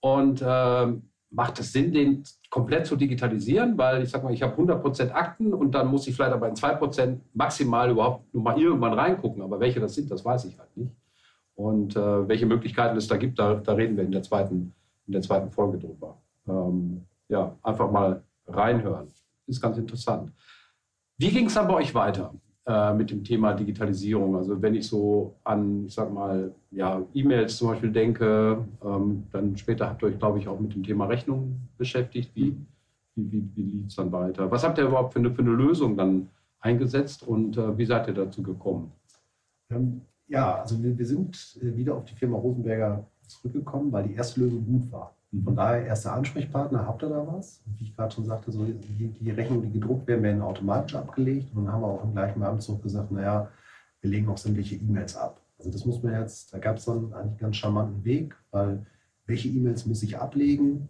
und 0.00 0.44
ähm, 0.46 1.02
macht 1.30 1.58
es 1.58 1.72
Sinn, 1.72 1.92
den 1.92 2.22
komplett 2.50 2.86
zu 2.86 2.96
digitalisieren, 2.96 3.78
weil 3.78 4.02
ich 4.02 4.10
sage 4.10 4.24
mal, 4.24 4.34
ich 4.34 4.42
habe 4.42 4.60
100% 4.60 5.10
Akten 5.12 5.54
und 5.54 5.72
dann 5.72 5.88
muss 5.88 6.06
ich 6.06 6.14
vielleicht 6.14 6.34
aber 6.34 6.48
in 6.48 6.54
2% 6.54 7.18
maximal 7.32 7.90
überhaupt 7.90 8.32
nur 8.34 8.42
mal 8.42 8.60
irgendwann 8.60 8.92
reingucken. 8.92 9.42
Aber 9.42 9.58
welche 9.58 9.80
das 9.80 9.94
sind, 9.94 10.10
das 10.10 10.24
weiß 10.24 10.44
ich 10.44 10.58
halt 10.58 10.76
nicht. 10.76 10.94
Und 11.54 11.96
äh, 11.96 12.28
welche 12.28 12.46
Möglichkeiten 12.46 12.96
es 12.96 13.08
da 13.08 13.16
gibt, 13.16 13.38
da, 13.38 13.54
da, 13.54 13.72
reden 13.72 13.96
wir 13.96 14.04
in 14.04 14.12
der 14.12 14.22
zweiten, 14.22 14.74
in 15.06 15.12
der 15.12 15.22
zweiten 15.22 15.50
Folge 15.50 15.78
drüber. 15.78 16.18
Ähm, 16.46 17.06
ja, 17.28 17.56
einfach 17.62 17.90
mal 17.90 18.22
reinhören. 18.46 19.08
Ist 19.46 19.60
ganz 19.60 19.78
interessant. 19.78 20.32
Wie 21.16 21.30
ging 21.30 21.46
es 21.46 21.54
dann 21.54 21.68
bei 21.68 21.74
euch 21.74 21.94
weiter? 21.94 22.34
Äh, 22.64 22.94
mit 22.94 23.10
dem 23.10 23.24
Thema 23.24 23.54
Digitalisierung. 23.54 24.36
Also 24.36 24.62
wenn 24.62 24.76
ich 24.76 24.86
so 24.86 25.34
an, 25.42 25.84
ich 25.86 25.94
sag 25.94 26.12
mal, 26.12 26.54
ja, 26.70 27.02
E-Mails 27.12 27.56
zum 27.56 27.70
Beispiel 27.70 27.90
denke, 27.90 28.64
ähm, 28.84 29.24
dann 29.32 29.56
später 29.56 29.88
habt 29.88 30.00
ihr 30.04 30.06
euch, 30.06 30.18
glaube 30.20 30.38
ich, 30.38 30.46
auch 30.46 30.60
mit 30.60 30.72
dem 30.72 30.84
Thema 30.84 31.06
Rechnung 31.06 31.56
beschäftigt. 31.76 32.30
Wie, 32.36 32.56
wie, 33.16 33.32
wie, 33.32 33.50
wie 33.56 33.62
lief 33.62 33.86
es 33.88 33.96
dann 33.96 34.12
weiter? 34.12 34.48
Was 34.48 34.62
habt 34.62 34.78
ihr 34.78 34.84
überhaupt 34.84 35.12
für 35.12 35.18
eine, 35.18 35.32
für 35.32 35.42
eine 35.42 35.50
Lösung 35.50 35.96
dann 35.96 36.28
eingesetzt 36.60 37.26
und 37.26 37.56
äh, 37.56 37.76
wie 37.76 37.84
seid 37.84 38.06
ihr 38.06 38.14
dazu 38.14 38.44
gekommen? 38.44 38.92
Ähm, 39.72 40.02
ja, 40.28 40.60
also 40.60 40.80
wir, 40.80 40.96
wir 40.96 41.06
sind 41.06 41.58
äh, 41.60 41.76
wieder 41.76 41.96
auf 41.96 42.04
die 42.04 42.14
Firma 42.14 42.38
Rosenberger 42.38 43.04
zurückgekommen, 43.26 43.90
weil 43.90 44.06
die 44.06 44.14
erste 44.14 44.40
Lösung 44.40 44.64
gut 44.64 44.92
war. 44.92 45.12
Von 45.44 45.56
daher 45.56 45.86
erster 45.86 46.12
Ansprechpartner, 46.12 46.86
habt 46.86 47.02
ihr 47.02 47.08
da 47.08 47.26
was? 47.26 47.62
Wie 47.64 47.84
ich 47.84 47.96
gerade 47.96 48.14
schon 48.14 48.26
sagte, 48.26 48.52
so 48.52 48.64
die, 48.66 49.08
die 49.08 49.30
Rechnungen, 49.30 49.62
die 49.62 49.80
gedruckt 49.80 50.06
werden, 50.06 50.22
werden 50.22 50.42
automatisch 50.42 50.94
abgelegt. 50.94 51.54
Und 51.54 51.64
dann 51.64 51.72
haben 51.72 51.80
wir 51.80 51.86
auch 51.86 52.04
im 52.04 52.12
gleichen 52.12 52.42
Abendzug 52.42 52.82
gesagt, 52.82 53.10
naja, 53.10 53.48
wir 54.02 54.10
legen 54.10 54.28
auch 54.28 54.36
sämtliche 54.36 54.76
E-Mails 54.76 55.16
ab. 55.16 55.40
Also 55.58 55.70
das 55.70 55.86
muss 55.86 56.02
man 56.02 56.12
jetzt, 56.20 56.52
da 56.52 56.58
gab 56.58 56.76
es 56.76 56.84
dann 56.84 57.12
eigentlich 57.14 57.14
einen 57.14 57.38
ganz 57.38 57.56
charmanten 57.56 58.04
Weg, 58.04 58.36
weil 58.50 58.84
welche 59.26 59.48
E-Mails 59.48 59.86
muss 59.86 60.02
ich 60.02 60.18
ablegen? 60.18 60.88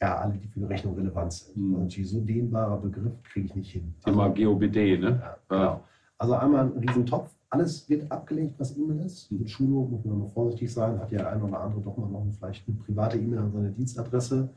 Ja, 0.00 0.18
alle, 0.18 0.34
die 0.34 0.46
für 0.46 0.60
eine 0.60 0.68
Rechnung 0.70 0.94
relevant 0.94 1.32
sind. 1.32 1.56
Mhm. 1.56 1.74
Und 1.74 1.98
also 1.98 2.18
so 2.18 2.24
dehnbarer 2.24 2.80
Begriff 2.80 3.22
kriege 3.24 3.46
ich 3.46 3.54
nicht 3.54 3.72
hin. 3.72 3.94
Thema 4.02 4.30
also, 4.30 4.34
GOBD, 4.34 4.98
ne? 4.98 5.20
Ja, 5.20 5.36
genau. 5.48 5.84
Also 6.18 6.34
einmal 6.34 6.66
ein 6.66 6.78
Riesentopf 6.78 7.30
alles 7.50 7.88
wird 7.88 8.10
abgelegt, 8.12 8.54
was 8.58 8.76
E-Mail 8.76 9.06
ist. 9.06 9.30
Mit 9.32 9.50
Schulung 9.50 9.90
muss 9.90 10.04
man 10.04 10.16
immer 10.16 10.28
vorsichtig 10.28 10.72
sein. 10.72 10.98
Hat 10.98 11.10
ja 11.10 11.28
ein 11.28 11.42
oder 11.42 11.60
andere 11.60 11.80
doch 11.80 11.96
mal 11.96 12.08
noch 12.08 12.26
vielleicht 12.36 12.68
eine 12.68 12.76
private 12.76 13.16
E-Mail 13.16 13.38
an 13.38 13.52
seine 13.52 13.70
Dienstadresse, 13.70 14.50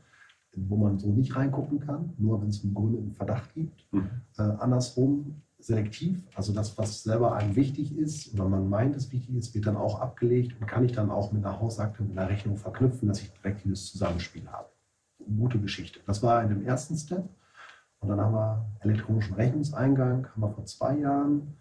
wo 0.56 0.76
man 0.76 0.98
so 0.98 1.08
nicht 1.08 1.34
reingucken 1.34 1.80
kann, 1.80 2.12
nur 2.18 2.42
wenn 2.42 2.48
es 2.48 2.62
einen 2.62 2.74
Grund 2.74 2.98
einen 2.98 3.12
Verdacht 3.12 3.54
gibt. 3.54 3.86
Mhm. 3.92 4.10
Äh, 4.36 4.42
andersrum 4.42 5.42
selektiv, 5.58 6.22
also 6.34 6.52
das, 6.52 6.76
was 6.76 7.04
selber 7.04 7.34
einem 7.34 7.54
wichtig 7.54 7.96
ist 7.96 8.34
oder 8.34 8.48
man 8.48 8.68
meint, 8.68 8.96
es 8.96 9.12
wichtig 9.12 9.36
ist, 9.36 9.54
wird 9.54 9.66
dann 9.66 9.76
auch 9.76 10.00
abgelegt 10.00 10.60
und 10.60 10.66
kann 10.66 10.84
ich 10.84 10.92
dann 10.92 11.10
auch 11.10 11.32
mit 11.32 11.44
einer 11.44 11.60
Hausakte, 11.60 12.02
mit 12.02 12.18
einer 12.18 12.28
Rechnung 12.28 12.56
verknüpfen, 12.56 13.08
dass 13.08 13.22
ich 13.22 13.32
direkt 13.32 13.64
dieses 13.64 13.92
Zusammenspiel 13.92 14.46
habe. 14.48 14.68
Gute 15.38 15.60
Geschichte. 15.60 16.00
Das 16.04 16.22
war 16.22 16.42
in 16.42 16.48
dem 16.48 16.66
ersten 16.66 16.96
Step. 16.96 17.28
Und 18.02 18.08
dann 18.08 18.20
haben 18.20 18.34
wir 18.34 18.66
elektronischen 18.80 19.34
Rechnungseingang, 19.34 20.26
haben 20.26 20.42
wir 20.42 20.50
vor 20.50 20.64
zwei 20.66 20.98
Jahren 20.98 21.56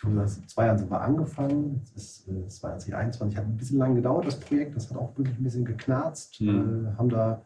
vor 0.00 0.26
zwei 0.46 0.66
Jahren 0.66 0.78
sind 0.78 0.90
wir 0.90 1.00
angefangen. 1.00 1.82
Es 1.84 2.24
ist 2.24 2.28
äh, 2.28 2.48
2021, 2.48 3.36
hat 3.36 3.44
ein 3.44 3.56
bisschen 3.56 3.78
lang 3.78 3.94
gedauert, 3.94 4.26
das 4.26 4.40
Projekt. 4.40 4.74
Das 4.74 4.88
hat 4.88 4.96
auch 4.96 5.16
wirklich 5.18 5.38
ein 5.38 5.44
bisschen 5.44 5.64
geknarzt. 5.66 6.40
Mhm. 6.40 6.86
Äh, 6.86 6.96
haben 6.96 7.10
da 7.10 7.42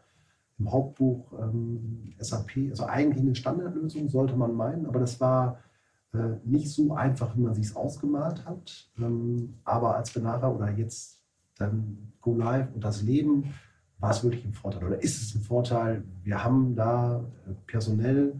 im 0.57 0.71
Hauptbuch 0.71 1.33
ähm, 1.37 2.13
SAP, 2.17 2.69
also 2.69 2.85
eigentlich 2.85 3.21
eine 3.21 3.35
Standardlösung, 3.35 4.07
sollte 4.07 4.37
man 4.37 4.53
meinen, 4.55 4.85
aber 4.85 4.99
das 4.99 5.19
war 5.19 5.59
äh, 6.13 6.37
nicht 6.45 6.71
so 6.71 6.93
einfach, 6.93 7.35
wie 7.35 7.41
man 7.41 7.53
sich 7.53 7.65
es 7.65 7.75
ausgemalt 7.75 8.45
hat. 8.45 8.89
Ähm, 8.97 9.55
aber 9.65 9.97
als 9.97 10.15
wir 10.15 10.21
nachher 10.21 10.55
oder 10.55 10.71
jetzt 10.71 11.21
dann 11.57 12.13
Go 12.21 12.35
Live 12.35 12.73
und 12.73 12.83
das 12.85 13.01
Leben, 13.01 13.53
war 13.99 14.11
es 14.11 14.23
wirklich 14.23 14.45
ein 14.45 14.53
Vorteil 14.53 14.83
oder 14.83 15.01
ist 15.01 15.21
es 15.21 15.35
ein 15.35 15.41
Vorteil. 15.41 16.03
Wir 16.23 16.43
haben 16.43 16.75
da 16.75 17.23
äh, 17.47 17.53
personell 17.65 18.33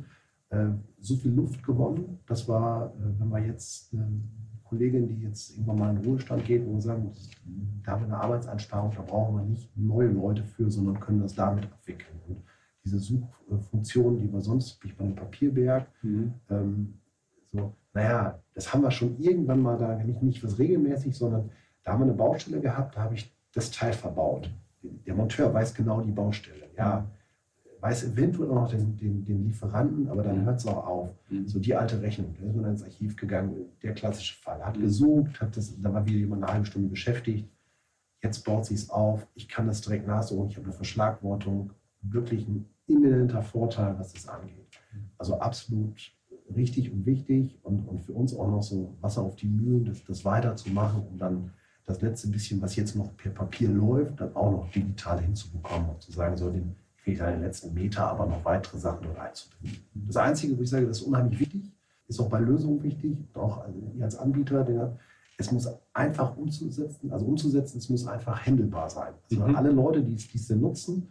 äh, 0.50 0.67
so 1.00 1.15
viel 1.15 1.31
Luft 1.31 1.63
gewonnen. 1.63 2.19
Das 2.27 2.47
war, 2.47 2.88
äh, 2.88 3.19
wenn 3.19 3.29
wir 3.29 3.39
jetzt 3.39 3.93
eine 3.93 4.21
Kollegin, 4.63 5.07
die 5.07 5.21
jetzt 5.21 5.51
irgendwann 5.51 5.79
mal 5.79 5.89
in 5.91 6.01
den 6.01 6.05
Ruhestand 6.05 6.43
geht, 6.45 6.65
wir 6.65 6.81
sagen, 6.81 7.12
da 7.83 7.91
haben 7.91 8.01
wir 8.01 8.07
eine 8.07 8.17
Arbeitseinsparung, 8.17 8.91
da 8.95 9.01
brauchen 9.01 9.38
wir 9.38 9.43
nicht 9.43 9.75
neue 9.77 10.09
Leute 10.09 10.43
für, 10.43 10.69
sondern 10.69 11.00
können 11.00 11.21
das 11.21 11.35
damit 11.35 11.65
abwickeln. 11.65 12.19
Und 12.27 12.41
diese 12.83 13.00
Suchfunktion, 13.00 14.17
die 14.17 14.31
wir 14.31 14.41
sonst, 14.41 14.83
wie 14.83 14.91
bei 14.91 15.05
einem 15.05 15.15
Papierberg, 15.15 15.88
mhm. 16.01 16.33
ähm, 16.50 16.93
so, 17.51 17.74
naja, 17.93 18.39
das 18.53 18.74
haben 18.74 18.83
wir 18.83 18.91
schon 18.91 19.17
irgendwann 19.17 19.62
mal 19.62 19.77
da, 19.77 19.95
nicht, 20.03 20.21
nicht 20.21 20.43
was 20.43 20.59
regelmäßig, 20.59 21.15
sondern 21.15 21.50
da 21.83 21.93
haben 21.93 22.01
wir 22.01 22.05
eine 22.05 22.13
Baustelle 22.13 22.59
gehabt, 22.59 22.95
da 22.95 23.03
habe 23.03 23.15
ich 23.15 23.33
das 23.53 23.71
Teil 23.71 23.93
verbaut. 23.93 24.50
Der 25.06 25.15
Monteur 25.15 25.54
weiß 25.54 25.74
genau 25.74 26.01
die 26.01 26.12
Baustelle. 26.12 26.70
Ja, 26.77 27.06
weiß 27.86 28.06
eventuell 28.06 28.50
auch 28.50 28.56
noch 28.56 28.70
den, 28.70 28.98
den, 28.98 29.24
den 29.24 29.46
Lieferanten, 29.46 30.08
aber 30.10 30.24
dann 30.24 30.42
mhm. 30.42 30.46
hört 30.46 30.60
es 30.60 30.65
auch 30.65 30.88
auf. 30.88 31.10
Mhm. 31.30 31.48
So 31.48 31.60
die 31.60 31.75
alte 31.75 32.01
Rechnung, 32.01 32.36
da 32.39 32.48
ist 32.48 32.56
man 32.56 32.63
dann 32.63 32.74
ins 32.74 32.84
Archiv 32.84 33.15
gegangen, 33.15 33.54
der 33.84 33.94
klassische 33.94 34.36
Fall. 34.42 34.65
Hat 34.65 34.77
mhm. 34.77 34.82
gesucht, 34.82 35.39
hat 35.39 35.56
das, 35.56 35.80
da 35.80 35.94
war 35.94 36.06
wieder 36.06 36.18
jemand 36.18 36.44
eine 36.44 36.51
halbe 36.51 36.65
Stunde 36.65 36.89
beschäftigt. 36.89 37.48
Jetzt 38.24 38.44
baut 38.44 38.65
sie 38.65 38.74
es 38.74 38.89
auf, 38.89 39.27
ich 39.36 39.48
kann 39.48 39.68
das 39.68 39.82
direkt 39.82 40.08
nachsuchen, 40.08 40.50
ich 40.50 40.58
habe 40.58 40.65
eine 40.65 40.74
Verschlagwortung. 40.74 41.74
Wirklich 42.01 42.48
ein 42.48 42.65
imminenter 42.88 43.44
Vorteil, 43.44 43.96
was 44.00 44.13
das 44.13 44.27
angeht. 44.27 44.80
Mhm. 44.92 45.10
Also 45.18 45.39
absolut 45.39 46.12
richtig 46.56 46.92
und 46.92 47.06
wichtig 47.06 47.60
und, 47.62 47.88
und 47.88 48.04
für 48.04 48.13
uns 48.13 48.36
auch 48.36 48.50
noch 48.50 48.63
so 48.63 48.96
Wasser 49.01 49.22
auf 49.22 49.36
die 49.36 49.48
Mühlen, 49.48 49.86
das, 49.86 50.04
das 50.06 50.25
weiterzumachen, 50.25 51.04
um 51.06 51.18
dann 51.18 51.51
das 51.86 52.01
letzte 52.01 52.27
bisschen, 52.30 52.62
was 52.62 52.75
jetzt 52.75 52.96
noch 52.96 53.15
per 53.15 53.32
Papier 53.32 53.70
läuft, 53.70 54.20
dann 54.20 54.36
auch 54.36 54.51
noch 54.51 54.72
digital 54.72 55.22
hinzubekommen 55.22 55.89
und 55.89 56.01
zu 56.01 56.12
sagen, 56.12 56.36
so 56.36 56.50
den, 56.50 56.75
fehlt 56.96 57.22
an 57.22 57.34
den 57.34 57.42
letzten 57.42 57.74
Meter 57.74 58.08
aber 58.08 58.25
noch 58.25 58.44
weitere 58.44 58.77
Sachen 58.77 59.04
dort 59.04 59.20
einzubinden. 59.20 59.84
Das 59.94 60.18
Einzige, 60.18 60.58
wo 60.58 60.62
ich 60.63 60.70
sage, 60.70 60.88
das 60.88 61.01
ist 61.01 61.04
unheimlich 61.04 61.39
wichtig, 61.39 61.72
ist 62.08 62.20
auch 62.20 62.30
bei 62.30 62.39
Lösungen 62.39 62.82
wichtig, 62.84 63.18
auch 63.36 63.63
also 63.63 63.80
als 64.01 64.15
Anbieter, 64.18 64.63
der, 64.63 64.98
es 65.38 65.51
muss 65.51 65.68
einfach 65.94 66.36
umzusetzen, 66.38 67.12
also 67.12 67.25
umzusetzen, 67.25 67.77
es 67.77 67.89
muss 67.89 68.08
einfach 68.08 68.46
handelbar 68.46 68.89
sein. 68.89 69.13
Also 69.30 69.46
mhm. 69.46 69.56
alle 69.56 69.72
Leute, 69.72 70.01
die 70.01 70.15
es, 70.15 70.27
die 70.27 70.38
es 70.38 70.48
denn 70.48 70.62
nutzen, 70.62 71.10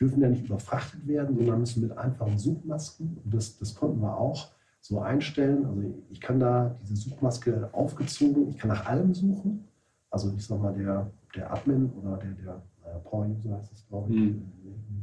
dürfen 0.00 0.20
ja 0.20 0.28
nicht 0.28 0.44
überfrachtet 0.44 1.06
werden, 1.06 1.36
sondern 1.36 1.60
müssen 1.60 1.82
mit 1.82 1.96
einfachen 1.96 2.38
Suchmasken, 2.38 3.18
und 3.24 3.34
das, 3.34 3.58
das 3.58 3.74
konnten 3.74 4.00
wir 4.00 4.16
auch 4.16 4.50
so 4.80 5.00
einstellen. 5.00 5.64
Also 5.64 5.82
ich 6.10 6.20
kann 6.20 6.40
da 6.40 6.76
diese 6.82 6.96
Suchmaske 6.96 7.70
aufgezogen, 7.72 8.48
ich 8.50 8.58
kann 8.58 8.68
nach 8.68 8.86
allem 8.86 9.14
suchen. 9.14 9.64
Also 10.12 10.32
ich 10.36 10.46
sag 10.46 10.60
mal, 10.60 10.72
der, 10.74 11.10
der 11.34 11.52
Admin 11.52 11.90
oder 12.00 12.18
der, 12.18 12.32
der 12.84 12.98
Power-User 13.04 13.56
heißt 13.56 13.72
es, 13.72 13.86
glaube 13.88 14.12
ich, 14.12 14.16
mhm 14.16 14.52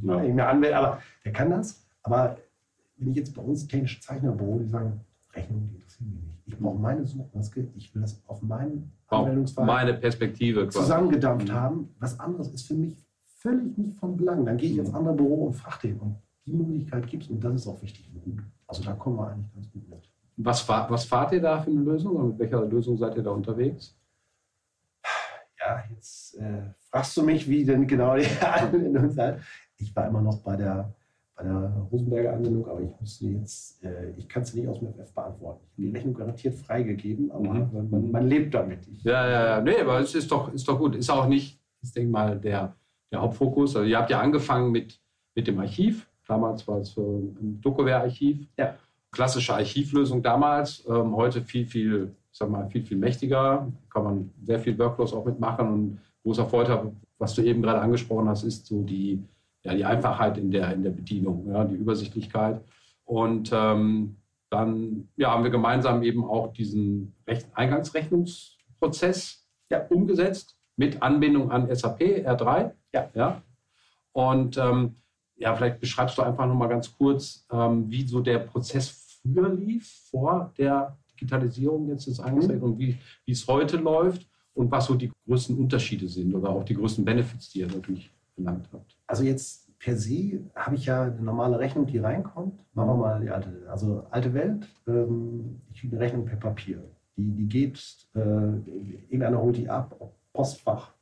ja. 0.01 0.19
mehr 0.19 0.49
anwählt, 0.49 0.73
aber 0.73 0.99
der 1.25 1.31
kann 1.31 1.49
das. 1.49 1.85
Aber 2.03 2.37
wenn 2.97 3.11
ich 3.11 3.17
jetzt 3.17 3.35
bei 3.35 3.41
uns 3.41 3.67
technische 3.67 3.99
Zeichnerbüro, 4.01 4.59
die 4.59 4.67
sagen, 4.67 5.01
Rechnung, 5.33 5.67
die 5.69 5.75
interessieren 5.75 6.09
mich 6.11 6.23
nicht. 6.23 6.39
Ich 6.45 6.57
brauche 6.57 6.79
meine 6.79 7.05
Suchmaske, 7.05 7.67
ich 7.75 7.93
will 7.93 8.01
das 8.01 8.21
auf 8.27 8.41
meinen 8.41 8.91
Anwendungsfall 9.07 9.65
meine 9.65 9.93
Perspektive 9.93 10.67
zusammengedampft 10.69 11.47
quasi. 11.47 11.59
haben. 11.59 11.95
Was 11.99 12.19
anderes 12.19 12.49
ist 12.49 12.67
für 12.67 12.73
mich 12.73 12.97
völlig 13.37 13.77
nicht 13.77 13.95
von 13.97 14.17
Belang. 14.17 14.45
Dann 14.45 14.57
gehe 14.57 14.71
ich 14.71 14.77
ins 14.77 14.93
andere 14.93 15.13
Büro 15.13 15.45
und 15.45 15.53
frage 15.53 15.87
den. 15.87 15.99
Und 15.99 16.15
die 16.45 16.53
Möglichkeit 16.53 17.07
gibt 17.07 17.23
es 17.23 17.29
und 17.29 17.43
das 17.43 17.53
ist 17.53 17.67
auch 17.67 17.81
wichtig 17.81 18.09
und 18.13 18.23
gut. 18.23 18.43
Also 18.67 18.83
da 18.83 18.93
kommen 18.93 19.17
wir 19.17 19.29
eigentlich 19.29 19.53
ganz 19.53 19.71
gut 19.71 19.87
mit. 19.87 19.99
Was, 20.37 20.67
was 20.67 21.05
fahrt 21.05 21.33
ihr 21.33 21.41
da 21.41 21.59
für 21.59 21.69
eine 21.69 21.81
Lösung 21.81 22.15
und 22.15 22.29
mit 22.29 22.39
welcher 22.39 22.65
Lösung 22.65 22.97
seid 22.97 23.15
ihr 23.15 23.23
da 23.23 23.31
unterwegs? 23.31 23.95
Ja, 25.69 25.83
jetzt 25.95 26.37
äh, 26.39 26.63
fragst 26.89 27.15
du 27.17 27.23
mich, 27.23 27.47
wie 27.47 27.63
denn 27.63 27.85
genau 27.85 28.15
die 28.15 28.25
Anwendung 28.41 29.09
sei 29.11 29.39
ich 29.79 29.95
war 29.95 30.07
immer 30.07 30.21
noch 30.21 30.41
bei 30.41 30.55
der, 30.55 30.93
bei 31.35 31.43
der 31.43 31.87
Rosenberger 31.91 32.33
Anwendung, 32.33 32.67
aber 32.67 32.81
ich 32.81 32.91
müsste 32.99 33.25
jetzt, 33.27 33.83
äh, 33.83 34.11
ich 34.17 34.27
kann 34.27 34.43
es 34.43 34.53
nicht 34.53 34.67
aus 34.67 34.79
dem 34.79 34.93
FF 34.93 35.13
beantworten. 35.13 35.61
Ich 35.63 35.71
habe 35.71 35.81
die 35.81 35.89
Rechnung 35.89 36.13
garantiert 36.13 36.55
freigegeben, 36.55 37.31
aber 37.31 37.53
mhm. 37.53 37.89
man, 37.89 38.11
man, 38.11 38.27
lebt 38.27 38.53
damit. 38.53 38.87
Ich, 38.87 39.03
ja, 39.03 39.27
ja, 39.27 39.45
ja, 39.45 39.61
nee, 39.61 39.79
aber 39.79 39.99
es 39.99 40.13
ist 40.15 40.31
doch, 40.31 40.53
ist 40.53 40.67
doch 40.67 40.77
gut. 40.77 40.95
Ist 40.95 41.09
auch 41.09 41.27
nicht, 41.27 41.59
ich 41.81 41.93
denke 41.93 42.11
mal, 42.11 42.37
der, 42.37 42.75
der 43.11 43.21
Hauptfokus. 43.21 43.75
Also 43.75 43.87
ihr 43.87 43.97
habt 43.97 44.09
ja 44.09 44.19
angefangen 44.19 44.71
mit, 44.71 44.99
mit 45.33 45.47
dem 45.47 45.59
Archiv. 45.59 46.07
Damals 46.27 46.67
war 46.67 46.79
es 46.79 46.95
ein 46.95 47.59
Dokoware-Archiv. 47.61 48.47
Ja. 48.57 48.75
Klassische 49.11 49.55
Archivlösung 49.55 50.21
damals. 50.21 50.85
Ähm, 50.87 51.15
heute 51.15 51.41
viel, 51.41 51.65
viel, 51.65 52.15
sag 52.39 52.49
mal, 52.49 52.67
viel, 52.69 52.83
viel 52.83 52.97
mächtiger. 52.97 53.71
Kann 53.89 54.03
man 54.03 54.31
sehr 54.43 54.59
viel 54.59 54.77
Workflows 54.79 55.13
auch 55.13 55.25
mitmachen. 55.25 55.67
Und 55.67 55.99
großer 56.23 56.45
Vorteil, 56.45 56.91
was 57.17 57.35
du 57.35 57.43
eben 57.43 57.61
gerade 57.61 57.81
angesprochen 57.81 58.29
hast, 58.29 58.43
ist 58.43 58.65
so 58.65 58.81
die, 58.81 59.21
ja, 59.63 59.73
die 59.75 59.85
Einfachheit 59.85 60.37
in 60.37 60.49
der, 60.49 60.73
in 60.73 60.83
der 60.83 60.91
Bedienung, 60.91 61.47
ja, 61.51 61.65
die 61.65 61.75
Übersichtlichkeit. 61.75 62.61
Und 63.03 63.51
ähm, 63.53 64.15
dann 64.49 65.09
ja, 65.17 65.31
haben 65.31 65.43
wir 65.43 65.51
gemeinsam 65.51 66.01
eben 66.01 66.23
auch 66.23 66.53
diesen 66.53 67.13
Rech 67.27 67.45
Eingangsrechnungsprozess 67.53 69.45
ja. 69.69 69.85
umgesetzt 69.89 70.57
mit 70.77 71.01
Anbindung 71.01 71.51
an 71.51 71.73
SAP 71.75 72.01
R3. 72.01 72.71
Ja. 72.93 73.09
ja. 73.13 73.41
Und 74.13 74.57
ähm, 74.57 74.95
ja, 75.35 75.55
vielleicht 75.55 75.79
beschreibst 75.79 76.17
du 76.17 76.21
einfach 76.21 76.47
nochmal 76.47 76.69
ganz 76.69 76.95
kurz, 76.97 77.45
ähm, 77.51 77.89
wie 77.89 78.07
so 78.07 78.21
der 78.21 78.39
Prozess 78.39 79.21
früher 79.21 79.49
lief, 79.49 80.07
vor 80.09 80.53
der 80.57 80.97
Digitalisierung 81.19 81.87
jetzt 81.89 82.07
des 82.07 82.19
Eingangsrechts 82.19 82.63
mhm. 82.63 82.71
und 82.71 82.79
wie, 82.79 82.97
wie 83.25 83.31
es 83.31 83.47
heute 83.47 83.77
läuft 83.77 84.27
und 84.53 84.71
was 84.71 84.85
so 84.85 84.95
die 84.95 85.11
größten 85.25 85.57
Unterschiede 85.57 86.07
sind 86.07 86.33
oder 86.33 86.49
auch 86.49 86.63
die 86.63 86.75
größten 86.75 87.05
Benefits, 87.05 87.49
die 87.49 87.59
ihr 87.59 87.67
natürlich 87.67 88.11
genannt 88.35 88.67
habt. 88.71 88.97
Also 89.07 89.23
jetzt 89.23 89.69
per 89.79 89.95
se 89.95 90.41
habe 90.55 90.75
ich 90.75 90.85
ja 90.85 91.03
eine 91.03 91.21
normale 91.21 91.59
Rechnung, 91.59 91.85
die 91.87 91.97
reinkommt. 91.97 92.65
Machen 92.73 92.89
wir 92.89 92.95
mal 92.95 93.21
die 93.21 93.29
alte, 93.29 93.65
also 93.69 94.05
alte 94.11 94.33
Welt. 94.33 94.67
Ähm, 94.87 95.61
ich 95.71 95.81
kriege 95.81 95.95
eine 95.95 96.05
Rechnung 96.05 96.25
per 96.25 96.37
Papier. 96.37 96.83
Die, 97.15 97.31
die 97.31 97.47
geht, 97.47 97.79
äh, 98.15 98.19
irgendeiner 98.19 99.41
holt 99.41 99.57
die 99.57 99.69
ab, 99.69 99.95
Postfach, 100.33 100.93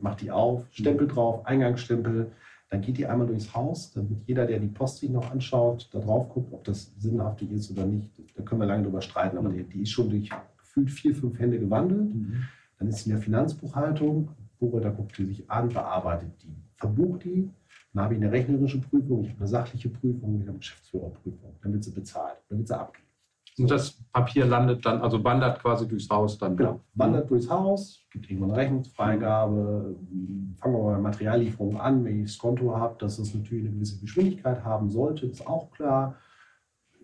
macht 0.00 0.20
die 0.22 0.30
auf, 0.30 0.66
Stempel 0.70 1.06
drauf, 1.06 1.46
Eingangsstempel. 1.46 2.32
Dann 2.70 2.80
geht 2.80 2.98
die 2.98 3.06
einmal 3.06 3.26
durchs 3.26 3.54
Haus, 3.54 3.92
damit 3.92 4.26
jeder, 4.26 4.46
der 4.46 4.58
die 4.58 4.68
Post 4.68 4.98
sich 4.98 5.10
noch 5.10 5.30
anschaut, 5.30 5.88
da 5.92 6.00
drauf 6.00 6.28
guckt, 6.28 6.52
ob 6.52 6.64
das 6.64 6.92
sinnhaftig 6.98 7.50
ist 7.52 7.70
oder 7.70 7.86
nicht. 7.86 8.10
Da 8.36 8.42
können 8.42 8.60
wir 8.60 8.66
lange 8.66 8.84
drüber 8.84 9.02
streiten, 9.02 9.38
aber 9.38 9.50
die, 9.50 9.62
die 9.64 9.82
ist 9.82 9.90
schon 9.90 10.10
durch 10.10 10.30
gefühlt 10.58 10.90
vier, 10.90 11.14
fünf 11.14 11.38
Hände 11.38 11.58
gewandelt. 11.58 12.14
Mhm. 12.14 12.44
Dann 12.78 12.88
ist 12.88 12.98
sie 12.98 13.10
in 13.10 13.16
der 13.16 13.22
Finanzbuchhaltung. 13.22 14.30
Buchhalter 14.58 14.90
guckt 14.90 15.16
die 15.18 15.26
sich 15.26 15.50
an, 15.50 15.68
bearbeitet 15.68 16.30
die, 16.42 16.56
verbucht 16.74 17.24
die 17.24 17.50
dann 17.94 18.04
habe 18.04 18.14
ich 18.14 18.20
eine 18.20 18.32
rechnerische 18.32 18.80
Prüfung, 18.80 19.22
ich 19.22 19.30
habe 19.30 19.38
eine 19.38 19.48
sachliche 19.48 19.88
Prüfung, 19.88 20.34
ich 20.34 20.40
habe 20.40 20.50
eine 20.50 20.58
Geschäftsführerprüfung. 20.58 21.56
Dann 21.62 21.72
wird 21.72 21.84
sie 21.84 21.92
bezahlt, 21.92 22.38
dann 22.48 22.58
wird 22.58 22.66
sie 22.66 22.76
abgelegt. 22.76 23.03
Und 23.58 23.70
das 23.70 23.92
Papier 24.12 24.46
landet 24.46 24.84
dann, 24.84 25.00
also 25.00 25.22
wandert 25.22 25.60
quasi 25.60 25.86
durchs 25.86 26.10
Haus 26.10 26.38
dann? 26.38 26.56
Genau, 26.56 26.80
wandert 26.94 27.30
durchs 27.30 27.48
Haus, 27.48 28.04
gibt 28.10 28.28
irgendwann 28.28 28.50
eine 28.50 28.60
Rechnungsfreigabe, 28.60 29.96
fangen 30.56 30.74
wir 30.74 30.82
mal 30.82 30.94
bei 30.94 31.00
Materiallieferungen 31.00 31.80
an, 31.80 32.04
wenn 32.04 32.20
ich 32.20 32.32
das 32.32 32.38
Konto 32.38 32.74
habe, 32.74 32.96
dass 32.98 33.18
es 33.18 33.32
natürlich 33.32 33.64
eine 33.64 33.74
gewisse 33.74 34.00
Geschwindigkeit 34.00 34.64
haben 34.64 34.90
sollte, 34.90 35.26
ist 35.26 35.46
auch 35.46 35.70
klar. 35.70 36.16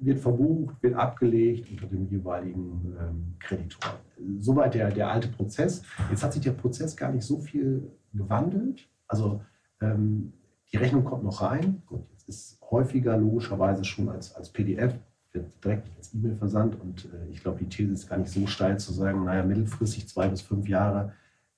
Wird 0.03 0.19
verbucht, 0.19 0.83
wird 0.83 0.95
abgelegt 0.95 1.71
unter 1.71 1.87
dem 1.87 2.09
jeweiligen 2.09 2.97
ähm, 2.99 3.35
Kreditor. 3.39 3.93
Soweit 4.39 4.73
der, 4.75 4.91
der 4.91 5.11
alte 5.11 5.29
Prozess. 5.29 5.83
Jetzt 6.09 6.25
hat 6.25 6.33
sich 6.33 6.43
der 6.43 6.53
Prozess 6.53 6.97
gar 6.97 7.13
nicht 7.13 7.25
so 7.25 7.39
viel 7.39 7.93
gewandelt. 8.15 8.89
Also 9.07 9.43
ähm, 9.83 10.33
die 10.73 10.79
Rechnung 10.79 11.05
kommt 11.05 11.25
noch 11.25 11.43
rein. 11.43 11.83
Gut, 11.87 12.01
jetzt 12.13 12.29
ist 12.29 12.61
häufiger 12.71 13.17
logischerweise 13.17 13.85
schon 13.85 14.09
als, 14.09 14.35
als 14.35 14.51
PDF, 14.51 14.95
wird 15.33 15.65
direkt 15.65 15.89
als 15.97 16.15
E-Mail 16.15 16.37
versandt. 16.37 16.81
Und 16.81 17.07
äh, 17.07 17.31
ich 17.31 17.43
glaube, 17.43 17.59
die 17.59 17.69
These 17.69 17.93
ist 17.93 18.09
gar 18.09 18.19
nicht 18.19 18.31
so 18.31 18.47
steil 18.47 18.79
zu 18.79 18.93
sagen, 18.93 19.25
naja, 19.25 19.45
mittelfristig 19.45 20.09
zwei 20.09 20.29
bis 20.29 20.41
fünf 20.41 20.69
Jahre 20.69 21.13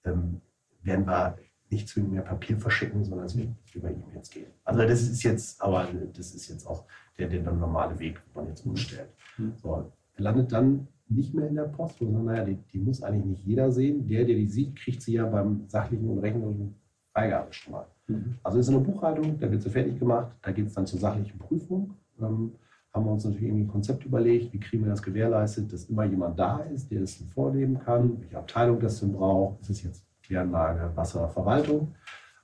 ähm, 0.04 0.40
werden 0.82 1.06
wir 1.06 1.36
nicht 1.70 1.88
zwingend 1.88 2.12
mehr 2.12 2.22
Papier 2.22 2.58
verschicken, 2.58 3.04
sondern 3.04 3.26
es 3.26 3.36
wird 3.36 3.48
über 3.74 3.90
E-Mails 3.90 4.30
gehen. 4.30 4.50
Also 4.64 4.82
das 4.82 5.02
ist 5.02 5.22
jetzt, 5.22 5.60
aber 5.62 5.88
das 6.14 6.34
ist 6.34 6.48
jetzt 6.48 6.66
auch 6.66 6.84
der, 7.18 7.28
der 7.28 7.42
normale 7.50 7.98
Weg, 7.98 8.22
wo 8.32 8.40
man 8.40 8.50
jetzt 8.50 8.66
umstellt. 8.66 9.08
Mhm. 9.38 9.54
So, 9.56 9.90
landet 10.18 10.52
dann 10.52 10.86
nicht 11.08 11.34
mehr 11.34 11.48
in 11.48 11.54
der 11.54 11.64
Post, 11.64 11.98
sondern 11.98 12.26
naja, 12.26 12.44
die, 12.44 12.58
die, 12.72 12.78
muss 12.78 13.02
eigentlich 13.02 13.24
nicht 13.24 13.44
jeder 13.44 13.72
sehen. 13.72 14.06
Der, 14.06 14.24
der 14.24 14.36
die 14.36 14.46
sieht, 14.46 14.76
kriegt 14.76 15.02
sie 15.02 15.14
ja 15.14 15.26
beim 15.26 15.68
sachlichen 15.68 16.08
und 16.08 16.18
rechnerischen 16.18 16.74
Freigabe 17.12 17.52
schon 17.52 17.72
mal. 17.72 17.86
Mhm. 18.06 18.36
Also 18.42 18.58
ist 18.58 18.68
eine 18.68 18.80
Buchhaltung, 18.80 19.38
da 19.38 19.50
wird 19.50 19.62
sie 19.62 19.70
fertig 19.70 19.98
gemacht, 19.98 20.34
da 20.42 20.52
geht 20.52 20.66
es 20.66 20.74
dann 20.74 20.86
zur 20.86 21.00
sachlichen 21.00 21.38
Prüfung. 21.38 21.94
Ähm, 22.20 22.52
haben 22.92 23.06
wir 23.06 23.12
uns 23.12 23.24
natürlich 23.24 23.48
irgendwie 23.48 23.64
ein 23.64 23.68
Konzept 23.68 24.04
überlegt, 24.04 24.52
wie 24.52 24.60
kriegen 24.60 24.84
wir 24.84 24.90
das 24.90 25.02
gewährleistet, 25.02 25.72
dass 25.72 25.84
immer 25.84 26.04
jemand 26.04 26.38
da 26.38 26.58
ist, 26.58 26.90
der 26.90 27.00
das 27.00 27.14
vorleben 27.34 27.78
kann, 27.78 28.20
welche 28.20 28.38
Abteilung 28.38 28.80
das 28.80 29.00
denn 29.00 29.12
braucht. 29.12 29.60
Ist 29.62 29.70
es 29.70 29.82
jetzt 29.82 30.04
Kläranlage, 30.22 30.94
Wasserverwaltung? 30.94 31.94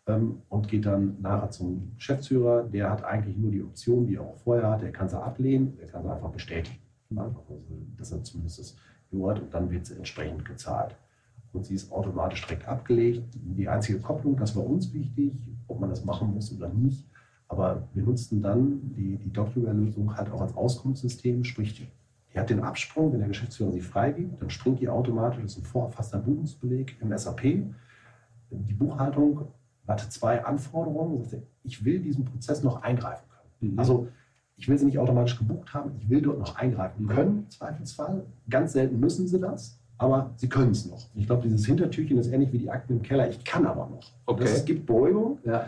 Ähm, 0.06 0.42
und 0.48 0.68
geht 0.68 0.86
dann 0.86 1.20
nachher 1.20 1.50
zum 1.50 1.92
Geschäftsführer, 1.96 2.62
der 2.62 2.90
hat 2.90 3.04
eigentlich 3.04 3.36
nur 3.36 3.50
die 3.50 3.62
Option, 3.62 4.06
die 4.06 4.16
er 4.16 4.22
auch 4.22 4.38
vorher 4.38 4.70
hat, 4.70 4.82
er 4.82 4.90
kann 4.92 5.08
sie 5.08 5.20
ablehnen, 5.20 5.76
er 5.80 5.88
kann 5.88 6.02
sie 6.02 6.10
einfach 6.10 6.30
bestätigen. 6.30 6.78
Einfach, 7.10 7.42
also, 7.48 7.62
dass 7.96 8.12
er 8.12 8.22
zumindest 8.22 8.58
das 8.58 8.76
gehört 9.10 9.40
und 9.40 9.52
dann 9.52 9.70
wird 9.70 9.86
sie 9.86 9.96
entsprechend 9.96 10.44
gezahlt 10.44 10.94
und 11.52 11.64
sie 11.64 11.74
ist 11.74 11.90
automatisch 11.90 12.46
direkt 12.46 12.66
abgelegt. 12.66 13.24
Die 13.34 13.68
einzige 13.68 13.98
Kopplung, 14.00 14.36
das 14.36 14.54
war 14.56 14.64
uns 14.64 14.92
wichtig, 14.92 15.32
ob 15.66 15.80
man 15.80 15.90
das 15.90 16.04
machen 16.04 16.32
muss 16.34 16.54
oder 16.54 16.68
nicht. 16.68 17.04
Aber 17.48 17.88
wir 17.94 18.02
nutzten 18.02 18.42
dann 18.42 18.92
die, 18.94 19.16
die 19.16 19.32
Docware-Lösung 19.32 20.16
halt 20.16 20.30
auch 20.30 20.42
als 20.42 20.54
Auskunftssystem, 20.54 21.44
sprich, 21.44 21.90
die 22.32 22.38
hat 22.38 22.50
den 22.50 22.60
Absprung, 22.60 23.12
wenn 23.12 23.20
der 23.20 23.28
Geschäftsführer 23.28 23.72
sie 23.72 23.80
freigibt, 23.80 24.40
dann 24.40 24.50
springt 24.50 24.80
die 24.80 24.88
automatisch, 24.88 25.40
das 25.42 25.52
ist 25.52 25.58
ein 25.58 25.64
vorerfasster 25.64 26.18
Buchungsbeleg 26.18 26.96
im 27.00 27.16
SAP. 27.16 27.42
Die 28.50 28.74
Buchhaltung 28.74 29.48
hatte 29.86 30.08
zwei 30.10 30.44
Anforderungen. 30.44 31.26
Ich 31.62 31.84
will 31.84 32.00
diesen 32.00 32.26
Prozess 32.26 32.62
noch 32.62 32.82
eingreifen 32.82 33.24
können. 33.30 33.72
Mhm. 33.72 33.78
Also 33.78 34.08
ich 34.56 34.68
will 34.68 34.76
sie 34.76 34.84
nicht 34.84 34.98
automatisch 34.98 35.38
gebucht 35.38 35.72
haben, 35.72 35.92
ich 35.98 36.10
will 36.10 36.20
dort 36.20 36.38
noch 36.38 36.56
eingreifen 36.56 37.04
mhm. 37.04 37.08
können, 37.08 37.38
im 37.38 37.50
Zweifelsfall. 37.50 38.26
Ganz 38.50 38.74
selten 38.74 39.00
müssen 39.00 39.26
sie 39.26 39.40
das 39.40 39.78
aber 39.98 40.30
sie 40.36 40.48
können 40.48 40.70
es 40.70 40.86
noch. 40.86 41.06
Ich 41.14 41.26
glaube, 41.26 41.42
dieses 41.42 41.66
Hintertürchen 41.66 42.18
ist 42.18 42.28
ähnlich 42.32 42.52
wie 42.52 42.58
die 42.58 42.70
Akten 42.70 42.94
im 42.94 43.02
Keller. 43.02 43.28
Ich 43.28 43.44
kann 43.44 43.66
aber 43.66 43.88
noch. 43.88 44.12
Okay. 44.26 44.44
Das, 44.44 44.52
es 44.58 44.64
gibt 44.64 44.86
Beugung, 44.86 45.38
ja. 45.44 45.66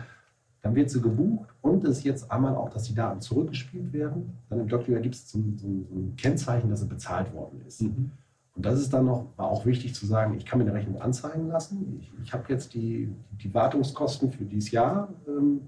Dann 0.61 0.75
wird 0.75 0.89
sie 0.89 1.01
gebucht 1.01 1.49
und 1.61 1.83
es 1.83 1.99
ist 1.99 2.03
jetzt 2.03 2.31
einmal 2.31 2.55
auch, 2.55 2.69
dass 2.69 2.83
die 2.83 2.93
Daten 2.93 3.19
zurückgespielt 3.19 3.91
werden. 3.93 4.37
Dann 4.49 4.59
im 4.59 4.67
Document 4.67 5.01
gibt 5.01 5.15
es 5.15 5.29
so, 5.29 5.39
so, 5.57 5.67
so, 5.67 5.95
ein 5.95 6.15
Kennzeichen, 6.15 6.69
dass 6.69 6.81
sie 6.81 6.87
bezahlt 6.87 7.33
worden 7.33 7.61
ist. 7.67 7.81
Mhm. 7.81 8.11
Und 8.55 8.65
das 8.65 8.79
ist 8.79 8.93
dann 8.93 9.05
noch, 9.05 9.27
auch 9.37 9.65
wichtig 9.65 9.95
zu 9.95 10.05
sagen, 10.05 10.35
ich 10.35 10.45
kann 10.45 10.59
mir 10.59 10.65
eine 10.65 10.73
Rechnung 10.73 11.01
anzeigen 11.01 11.47
lassen. 11.47 11.99
Ich, 11.99 12.11
ich 12.23 12.33
habe 12.33 12.43
jetzt 12.49 12.73
die, 12.73 13.11
die 13.41 13.53
Wartungskosten 13.53 14.31
für 14.31 14.43
dieses 14.43 14.71
Jahr 14.71 15.09
ähm, 15.27 15.61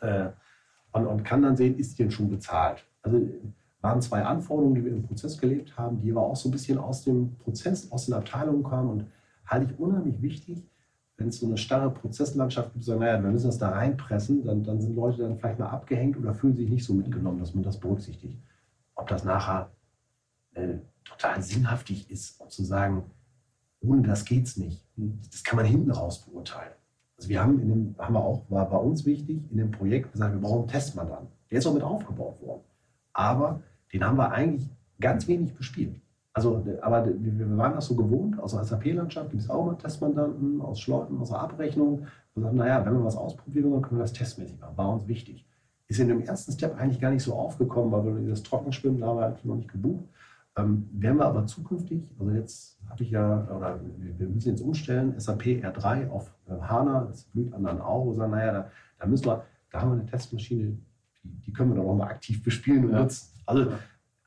äh, 0.00 0.28
und, 0.92 1.06
und, 1.06 1.24
kann 1.24 1.42
dann 1.42 1.56
sehen, 1.56 1.78
ist 1.78 1.98
die 1.98 2.02
denn 2.02 2.10
schon 2.10 2.30
bezahlt. 2.30 2.84
Also 3.02 3.20
waren 3.80 4.02
zwei 4.02 4.22
Anforderungen, 4.22 4.74
die 4.74 4.84
wir 4.84 4.92
im 4.92 5.02
Prozess 5.02 5.38
gelebt 5.38 5.76
haben, 5.76 5.98
die 5.98 6.10
aber 6.10 6.22
auch 6.22 6.36
so 6.36 6.48
ein 6.48 6.52
bisschen 6.52 6.78
aus 6.78 7.02
dem 7.02 7.36
Prozess, 7.36 7.90
aus 7.90 8.06
den 8.06 8.14
Abteilungen 8.14 8.62
kamen 8.62 8.90
und 8.90 9.06
halte 9.46 9.72
ich 9.72 9.78
unheimlich 9.80 10.20
wichtig, 10.20 10.62
wenn 11.20 11.28
es 11.28 11.38
so 11.38 11.46
eine 11.46 11.58
starre 11.58 11.90
Prozesslandschaft 11.90 12.72
gibt, 12.72 12.84
sagen, 12.84 13.00
naja, 13.00 13.22
wir 13.22 13.30
müssen 13.30 13.46
das 13.46 13.58
da 13.58 13.68
reinpressen, 13.68 14.42
dann, 14.42 14.64
dann 14.64 14.80
sind 14.80 14.96
Leute 14.96 15.22
dann 15.22 15.38
vielleicht 15.38 15.58
mal 15.58 15.68
abgehängt 15.68 16.16
oder 16.16 16.32
fühlen 16.34 16.56
sich 16.56 16.70
nicht 16.70 16.84
so 16.84 16.94
mitgenommen, 16.94 17.38
dass 17.38 17.54
man 17.54 17.62
das 17.62 17.78
berücksichtigt. 17.78 18.38
Ob 18.94 19.06
das 19.06 19.22
nachher 19.22 19.70
äh, 20.54 20.78
total 21.04 21.42
sinnhaftig 21.42 22.10
ist, 22.10 22.42
zu 22.50 22.64
sagen, 22.64 23.04
ohne 23.82 24.00
das 24.00 24.24
geht 24.24 24.46
es 24.46 24.56
nicht. 24.56 24.82
Das 25.30 25.44
kann 25.44 25.56
man 25.56 25.66
hinten 25.66 25.90
raus 25.90 26.24
beurteilen. 26.24 26.72
Also 27.18 27.28
wir 27.28 27.42
haben, 27.42 27.60
in 27.60 27.68
dem, 27.68 27.94
haben 27.98 28.14
wir 28.14 28.24
auch, 28.24 28.42
war 28.48 28.70
bei 28.70 28.78
uns 28.78 29.04
wichtig, 29.04 29.42
in 29.50 29.58
dem 29.58 29.70
Projekt 29.70 30.12
gesagt, 30.12 30.32
wir 30.32 30.40
brauchen 30.40 30.60
einen 30.60 30.68
Testmandanten. 30.68 31.28
Der 31.50 31.58
ist 31.58 31.66
auch 31.66 31.74
mit 31.74 31.82
aufgebaut 31.82 32.40
worden. 32.40 32.62
Aber 33.12 33.60
den 33.92 34.02
haben 34.04 34.16
wir 34.16 34.32
eigentlich 34.32 34.70
ganz 34.98 35.28
wenig 35.28 35.54
bespielt. 35.54 36.00
Also, 36.32 36.64
aber 36.80 37.06
wir 37.06 37.56
waren 37.56 37.74
das 37.74 37.86
so 37.86 37.96
gewohnt, 37.96 38.38
aus 38.38 38.52
der 38.52 38.64
SAP-Landschaft 38.64 39.30
gibt 39.30 39.42
es 39.42 39.50
auch 39.50 39.66
mal 39.66 39.76
Testmandanten, 39.76 40.60
aus 40.60 40.80
Schleuten, 40.80 41.18
aus 41.18 41.30
der 41.30 41.40
Abrechnung. 41.40 42.06
Wir 42.34 42.44
sagen, 42.44 42.56
naja, 42.56 42.84
wenn 42.86 42.94
wir 42.94 43.04
was 43.04 43.16
ausprobieren, 43.16 43.72
dann 43.72 43.82
können 43.82 43.98
wir 43.98 44.04
das 44.04 44.12
testmäßig 44.12 44.60
machen. 44.60 44.76
War 44.76 44.92
uns 44.92 45.08
wichtig. 45.08 45.44
Ist 45.88 45.98
in 45.98 46.06
dem 46.06 46.20
ersten 46.20 46.52
Step 46.52 46.78
eigentlich 46.78 47.00
gar 47.00 47.10
nicht 47.10 47.24
so 47.24 47.34
aufgekommen, 47.34 47.90
weil 47.90 48.04
wir 48.04 48.30
das 48.30 48.44
Trockenschwimmen, 48.44 49.00
da 49.00 49.08
haben 49.08 49.18
wir 49.18 49.26
eigentlich 49.26 49.44
noch 49.44 49.56
nicht 49.56 49.72
gebucht. 49.72 50.04
Ähm, 50.56 50.88
werden 50.92 51.18
wir 51.18 51.26
aber 51.26 51.46
zukünftig, 51.46 52.02
also 52.18 52.32
jetzt 52.32 52.78
habe 52.88 53.02
ich 53.04 53.10
ja, 53.10 53.46
oder 53.56 53.80
wir 53.98 54.28
müssen 54.28 54.50
jetzt 54.50 54.62
umstellen, 54.62 55.18
SAP 55.18 55.42
R3 55.42 56.10
auf 56.10 56.32
äh, 56.48 56.60
HANA, 56.60 57.06
das 57.08 57.24
blüht 57.24 57.52
an 57.54 57.66
ein 57.66 57.80
Auge, 57.80 58.14
sagen, 58.14 58.32
naja, 58.32 58.52
da, 58.52 58.70
da 58.98 59.06
müssen 59.06 59.26
wir, 59.26 59.44
da 59.70 59.80
haben 59.80 59.90
wir 59.90 60.00
eine 60.00 60.06
Testmaschine, 60.06 60.76
die, 61.22 61.28
die 61.46 61.52
können 61.52 61.70
wir 61.70 61.76
dann 61.76 61.86
auch 61.86 61.94
mal 61.94 62.08
aktiv 62.08 62.42
bespielen 62.42 62.86
und 62.86 62.92
ja. 62.92 63.02
nutzen. 63.02 63.32
Also, 63.46 63.72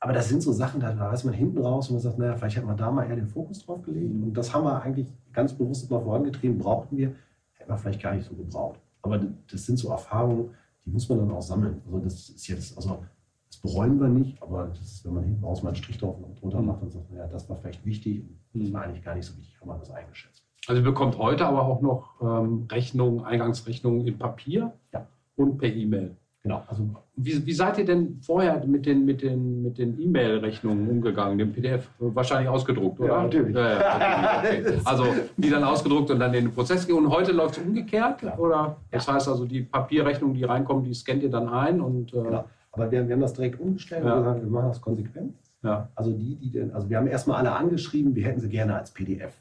aber 0.04 0.12
das 0.12 0.28
sind 0.28 0.44
so 0.44 0.52
Sachen, 0.52 0.82
da 0.82 1.00
weiß 1.00 1.24
man 1.24 1.34
hinten 1.34 1.60
raus 1.60 1.88
und 1.88 1.94
man 1.96 2.02
sagt, 2.02 2.20
naja, 2.20 2.36
vielleicht 2.36 2.58
hätte 2.58 2.66
man 2.66 2.76
da 2.76 2.92
mal 2.92 3.06
eher 3.10 3.16
den 3.16 3.30
Fokus 3.30 3.66
drauf 3.66 3.84
gelegt. 3.84 4.12
Und 4.12 4.34
das 4.34 4.54
haben 4.54 4.66
wir 4.66 4.82
eigentlich 4.82 5.08
ganz 5.32 5.54
bewusst 5.54 5.90
mal 5.90 6.02
vorangetrieben, 6.02 6.58
brauchten 6.58 6.98
wir, 6.98 7.16
hätten 7.54 7.72
wir 7.72 7.78
vielleicht 7.78 8.02
gar 8.02 8.14
nicht 8.14 8.28
so 8.28 8.36
gebraucht. 8.36 8.82
Aber 9.02 9.18
das 9.18 9.66
sind 9.66 9.78
so 9.78 9.92
Erfahrungen, 9.92 10.50
die 10.86 10.90
muss 10.90 11.08
man 11.08 11.20
dann 11.20 11.32
auch 11.32 11.42
sammeln. 11.42 11.82
Also 11.86 12.00
das 12.00 12.30
ist 12.32 12.48
jetzt, 12.50 12.76
also 12.76 13.06
das 13.50 13.62
bereuen 13.62 13.98
wir 13.98 14.10
nicht, 14.10 14.44
aber 14.44 14.66
das 14.66 14.82
ist, 14.82 15.06
wenn 15.06 15.14
man 15.14 15.24
hinten 15.24 15.46
raus 15.46 15.64
mal 15.64 15.70
einen 15.70 15.78
Strich 15.78 16.00
drauf 16.00 16.18
und 16.22 16.42
drunter 16.42 16.62
macht 16.62 16.82
und 16.82 16.92
sagt, 16.92 17.10
naja, 17.10 17.28
das 17.28 17.50
war 17.50 17.56
vielleicht 17.56 17.86
wichtig, 17.86 18.26
das 18.54 18.74
war 18.74 18.82
eigentlich 18.82 19.06
gar 19.06 19.16
nicht 19.16 19.26
so 19.26 19.38
wichtig, 19.38 19.58
haben 19.62 19.70
wir 19.70 19.78
das 19.78 19.90
eingeschätzt. 19.90 20.44
Also 20.68 20.82
ihr 20.82 20.86
bekommt 20.86 21.18
heute 21.18 21.46
aber 21.46 21.62
auch 21.62 21.82
noch 21.82 22.22
ähm, 22.22 22.68
Rechnungen, 22.70 23.24
Eingangsrechnungen 23.24 24.06
in 24.06 24.18
Papier 24.18 24.74
ja. 24.92 25.08
und 25.38 25.60
per 25.60 25.74
E-Mail. 25.74 26.18
Genau. 26.44 26.62
Also 26.68 26.84
wie, 27.16 27.46
wie, 27.46 27.54
seid 27.54 27.78
ihr 27.78 27.86
denn 27.86 28.20
vorher 28.22 28.62
mit 28.66 28.86
den 28.86 29.06
mit 29.06 29.22
den 29.22 29.64
mit 29.64 29.78
den 29.78 29.98
E-Mail-Rechnungen 29.98 30.90
umgegangen, 30.90 31.38
dem 31.38 31.54
PDF 31.54 31.88
wahrscheinlich 32.00 32.50
ausgedruckt, 32.50 33.00
oder? 33.00 33.14
Ja, 33.14 33.24
natürlich. 33.24 33.56
Ja, 33.56 33.80
ja, 33.80 34.40
okay. 34.40 34.64
Also 34.84 35.06
die 35.38 35.50
dann 35.50 35.64
ausgedruckt 35.64 36.12
und 36.12 36.20
dann 36.20 36.34
in 36.34 36.46
den 36.46 36.54
Prozess 36.54 36.86
gehen. 36.86 36.98
Und 36.98 37.10
heute 37.10 37.32
läuft 37.32 37.58
es 37.58 37.64
umgekehrt, 37.64 38.24
ja. 38.24 38.38
oder? 38.38 38.76
Das 38.92 39.08
heißt 39.08 39.30
also 39.30 39.46
die 39.46 39.62
Papierrechnungen, 39.62 40.36
die 40.36 40.44
reinkommen, 40.44 40.84
die 40.84 40.94
scannt 40.94 41.24
ihr 41.24 41.30
dann 41.30 41.48
ein 41.48 41.80
und 41.80 42.14
äh 42.14 42.22
genau. 42.22 42.44
Aber 42.74 42.92
wir, 42.92 43.08
wir 43.08 43.14
haben 43.14 43.22
das 43.22 43.34
direkt 43.34 43.60
umgestellt 43.60 44.04
Ja. 44.04 44.16
und 44.16 44.24
gesagt, 44.24 44.42
wir 44.42 44.50
machen 44.50 44.68
das 44.68 44.82
konsequent. 44.82 45.36
Ja. 45.64 45.88
Also 45.96 46.12
die, 46.12 46.36
die 46.36 46.52
denn, 46.52 46.74
also 46.74 46.90
wir 46.90 46.98
haben 46.98 47.08
erstmal 47.08 47.38
alle 47.38 47.54
angeschrieben, 47.54 48.16
wir 48.16 48.26
hätten 48.26 48.42
sie 48.42 48.50
gerne 48.50 48.76
als 48.76 48.92
PDF. 48.92 49.32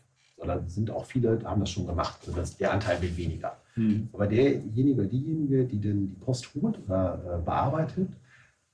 Sondern 0.42 0.68
sind 0.68 0.90
auch 0.90 1.04
viele, 1.04 1.38
haben 1.44 1.60
das 1.60 1.70
schon 1.70 1.86
gemacht. 1.86 2.18
Also 2.26 2.36
das, 2.36 2.56
der 2.56 2.72
Anteil 2.72 3.00
wird 3.00 3.16
weniger. 3.16 3.56
Mhm. 3.76 4.08
Aber 4.12 4.26
derjenige 4.26 5.06
diejenige, 5.06 5.64
die 5.64 5.80
denn 5.80 6.08
die 6.08 6.16
Post 6.16 6.48
holt 6.54 6.80
oder 6.84 7.38
äh, 7.38 7.44
bearbeitet, 7.44 8.08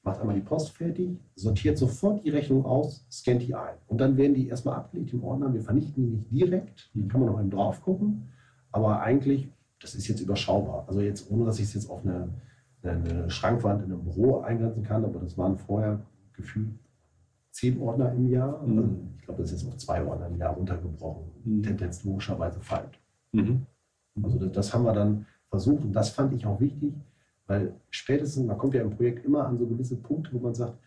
macht 0.02 0.18
einmal 0.18 0.34
die 0.34 0.40
Post 0.40 0.70
fertig, 0.70 1.18
sortiert 1.34 1.76
sofort 1.76 2.24
die 2.24 2.30
Rechnung 2.30 2.64
aus, 2.64 3.04
scannt 3.10 3.42
die 3.42 3.54
ein. 3.54 3.74
Und 3.86 3.98
dann 4.00 4.16
werden 4.16 4.32
die 4.32 4.48
erstmal 4.48 4.76
abgelegt 4.76 5.12
im 5.12 5.22
Ordner. 5.22 5.52
Wir 5.52 5.60
vernichten 5.60 6.02
die 6.02 6.16
nicht 6.16 6.30
direkt, 6.30 6.90
Mhm. 6.94 7.08
kann 7.08 7.20
man 7.20 7.32
noch 7.32 7.38
eben 7.40 7.50
drauf 7.50 7.82
gucken. 7.82 8.28
Aber 8.72 9.02
eigentlich, 9.02 9.48
das 9.82 9.94
ist 9.94 10.08
jetzt 10.08 10.20
überschaubar. 10.20 10.86
Also 10.88 11.02
jetzt, 11.02 11.30
ohne 11.30 11.44
dass 11.44 11.58
ich 11.58 11.66
es 11.66 11.74
jetzt 11.74 11.90
auf 11.90 12.00
eine, 12.02 12.30
eine 12.82 13.28
Schrankwand 13.28 13.84
in 13.84 13.92
einem 13.92 14.04
Büro 14.04 14.40
eingrenzen 14.40 14.84
kann, 14.84 15.04
aber 15.04 15.20
das 15.20 15.36
waren 15.36 15.58
vorher 15.58 16.00
gefühlt 16.32 16.70
zehn 17.58 17.80
Ordner 17.80 18.12
im 18.12 18.28
Jahr. 18.30 18.64
Mhm. 18.64 19.14
Ich 19.18 19.24
glaube, 19.24 19.42
das 19.42 19.52
ist 19.52 19.62
jetzt 19.62 19.68
auf 19.68 19.78
zwei 19.78 20.04
Ordner 20.04 20.28
im 20.28 20.36
Jahr 20.38 20.54
runtergebrochen. 20.54 21.24
Mhm. 21.44 21.62
Tendenz 21.62 22.04
logischerweise 22.04 22.60
fallend. 22.60 22.98
Mhm. 23.32 23.66
Also 24.22 24.38
das, 24.38 24.52
das 24.52 24.74
haben 24.74 24.84
wir 24.84 24.92
dann 24.92 25.26
versucht 25.50 25.82
und 25.82 25.92
das 25.92 26.10
fand 26.10 26.32
ich 26.34 26.46
auch 26.46 26.60
wichtig, 26.60 26.94
weil 27.46 27.74
spätestens, 27.90 28.46
man 28.46 28.58
kommt 28.58 28.74
ja 28.74 28.82
im 28.82 28.90
Projekt 28.90 29.24
immer 29.24 29.46
an 29.46 29.58
so 29.58 29.66
gewisse 29.66 29.96
Punkte, 29.96 30.32
wo 30.32 30.38
man 30.38 30.54
sagt, 30.54 30.78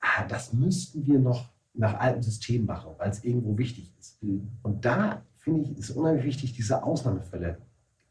ah, 0.00 0.26
das 0.28 0.52
müssten 0.52 1.06
wir 1.06 1.18
noch 1.18 1.50
nach 1.72 1.98
altem 1.98 2.22
System 2.22 2.66
machen, 2.66 2.92
weil 2.98 3.10
es 3.10 3.24
irgendwo 3.24 3.56
wichtig 3.56 3.92
ist. 3.98 4.22
Mhm. 4.22 4.48
Und 4.62 4.84
da 4.84 5.22
finde 5.36 5.62
ich, 5.62 5.78
ist 5.78 5.90
unheimlich 5.90 6.24
wichtig, 6.24 6.52
diese 6.54 6.82
Ausnahmefälle, 6.82 7.58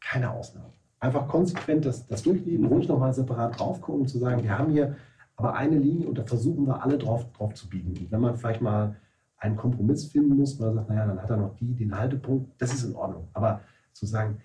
keine 0.00 0.30
Ausnahme. 0.30 0.72
Einfach 0.98 1.28
konsequent 1.28 1.84
das, 1.84 2.06
das 2.06 2.22
durchleben, 2.22 2.66
ruhig 2.66 2.88
nochmal 2.88 3.12
separat 3.12 3.58
drauf 3.58 3.80
gucken 3.80 4.02
und 4.02 4.08
zu 4.08 4.18
sagen, 4.18 4.42
wir 4.42 4.58
haben 4.58 4.72
hier 4.72 4.96
aber 5.36 5.54
eine 5.54 5.78
Linie 5.78 6.08
und 6.08 6.16
da 6.16 6.24
versuchen 6.24 6.66
wir 6.66 6.82
alle 6.82 6.98
drauf, 6.98 7.30
drauf 7.32 7.54
zu 7.54 7.68
biegen. 7.68 7.90
Und 7.90 8.10
wenn 8.10 8.20
man 8.20 8.36
vielleicht 8.36 8.60
mal 8.60 8.96
einen 9.36 9.56
Kompromiss 9.56 10.06
finden 10.06 10.36
muss, 10.36 10.58
weil 10.58 10.68
man 10.68 10.76
sagt, 10.76 10.90
naja, 10.90 11.06
dann 11.06 11.20
hat 11.20 11.30
er 11.30 11.36
noch 11.36 11.56
die, 11.56 11.74
den 11.74 11.96
Haltepunkt, 11.96 12.60
das 12.60 12.72
ist 12.72 12.84
in 12.84 12.94
Ordnung. 12.94 13.28
Aber 13.32 13.60
zu 13.92 14.06
sagen, 14.06 14.40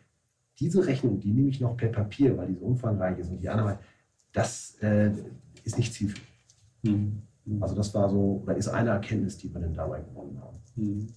diese 0.59 0.85
Rechnung, 0.85 1.19
die 1.19 1.31
nehme 1.31 1.49
ich 1.49 1.61
noch 1.61 1.77
per 1.77 1.89
Papier, 1.89 2.37
weil 2.37 2.47
die 2.47 2.55
so 2.55 2.65
umfangreich 2.65 3.17
ist 3.19 3.29
und 3.29 3.39
die 3.39 3.49
andere, 3.49 3.79
das 4.33 4.77
äh, 4.81 5.11
ist 5.63 5.77
nicht 5.77 5.93
zielführend. 5.93 6.27
Mhm. 6.81 7.23
Also 7.61 7.75
das 7.75 7.93
war 7.93 8.09
so, 8.09 8.41
oder 8.43 8.55
ist 8.55 8.67
eine 8.67 8.89
Erkenntnis, 8.89 9.37
die 9.37 9.53
wir 9.53 9.61
dann 9.61 9.73
dabei 9.73 10.01
gewonnen 10.01 10.39
haben. 10.41 10.57
Mhm. 10.75 11.07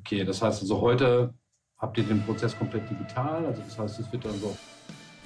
Okay, 0.00 0.24
das 0.24 0.42
heißt 0.42 0.60
also 0.60 0.80
heute 0.80 1.32
habt 1.78 1.98
ihr 1.98 2.04
den 2.04 2.22
Prozess 2.22 2.56
komplett 2.56 2.88
digital, 2.88 3.46
also 3.46 3.62
das 3.62 3.78
heißt, 3.78 4.00
es 4.00 4.12
wird 4.12 4.24
dann 4.24 4.38
so 4.38 4.56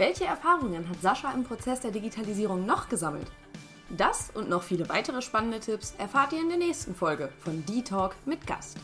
Welche 0.00 0.24
Erfahrungen 0.24 0.88
hat 0.88 1.02
Sascha 1.02 1.30
im 1.32 1.44
Prozess 1.44 1.80
der 1.80 1.90
Digitalisierung 1.90 2.64
noch 2.64 2.88
gesammelt? 2.88 3.26
Das 3.90 4.30
und 4.32 4.48
noch 4.48 4.62
viele 4.62 4.88
weitere 4.88 5.20
spannende 5.20 5.60
Tipps 5.60 5.94
erfahrt 5.98 6.32
ihr 6.32 6.40
in 6.40 6.48
der 6.48 6.56
nächsten 6.56 6.94
Folge 6.94 7.28
von 7.38 7.66
D-Talk 7.66 8.16
mit 8.24 8.46
Gast. 8.46 8.78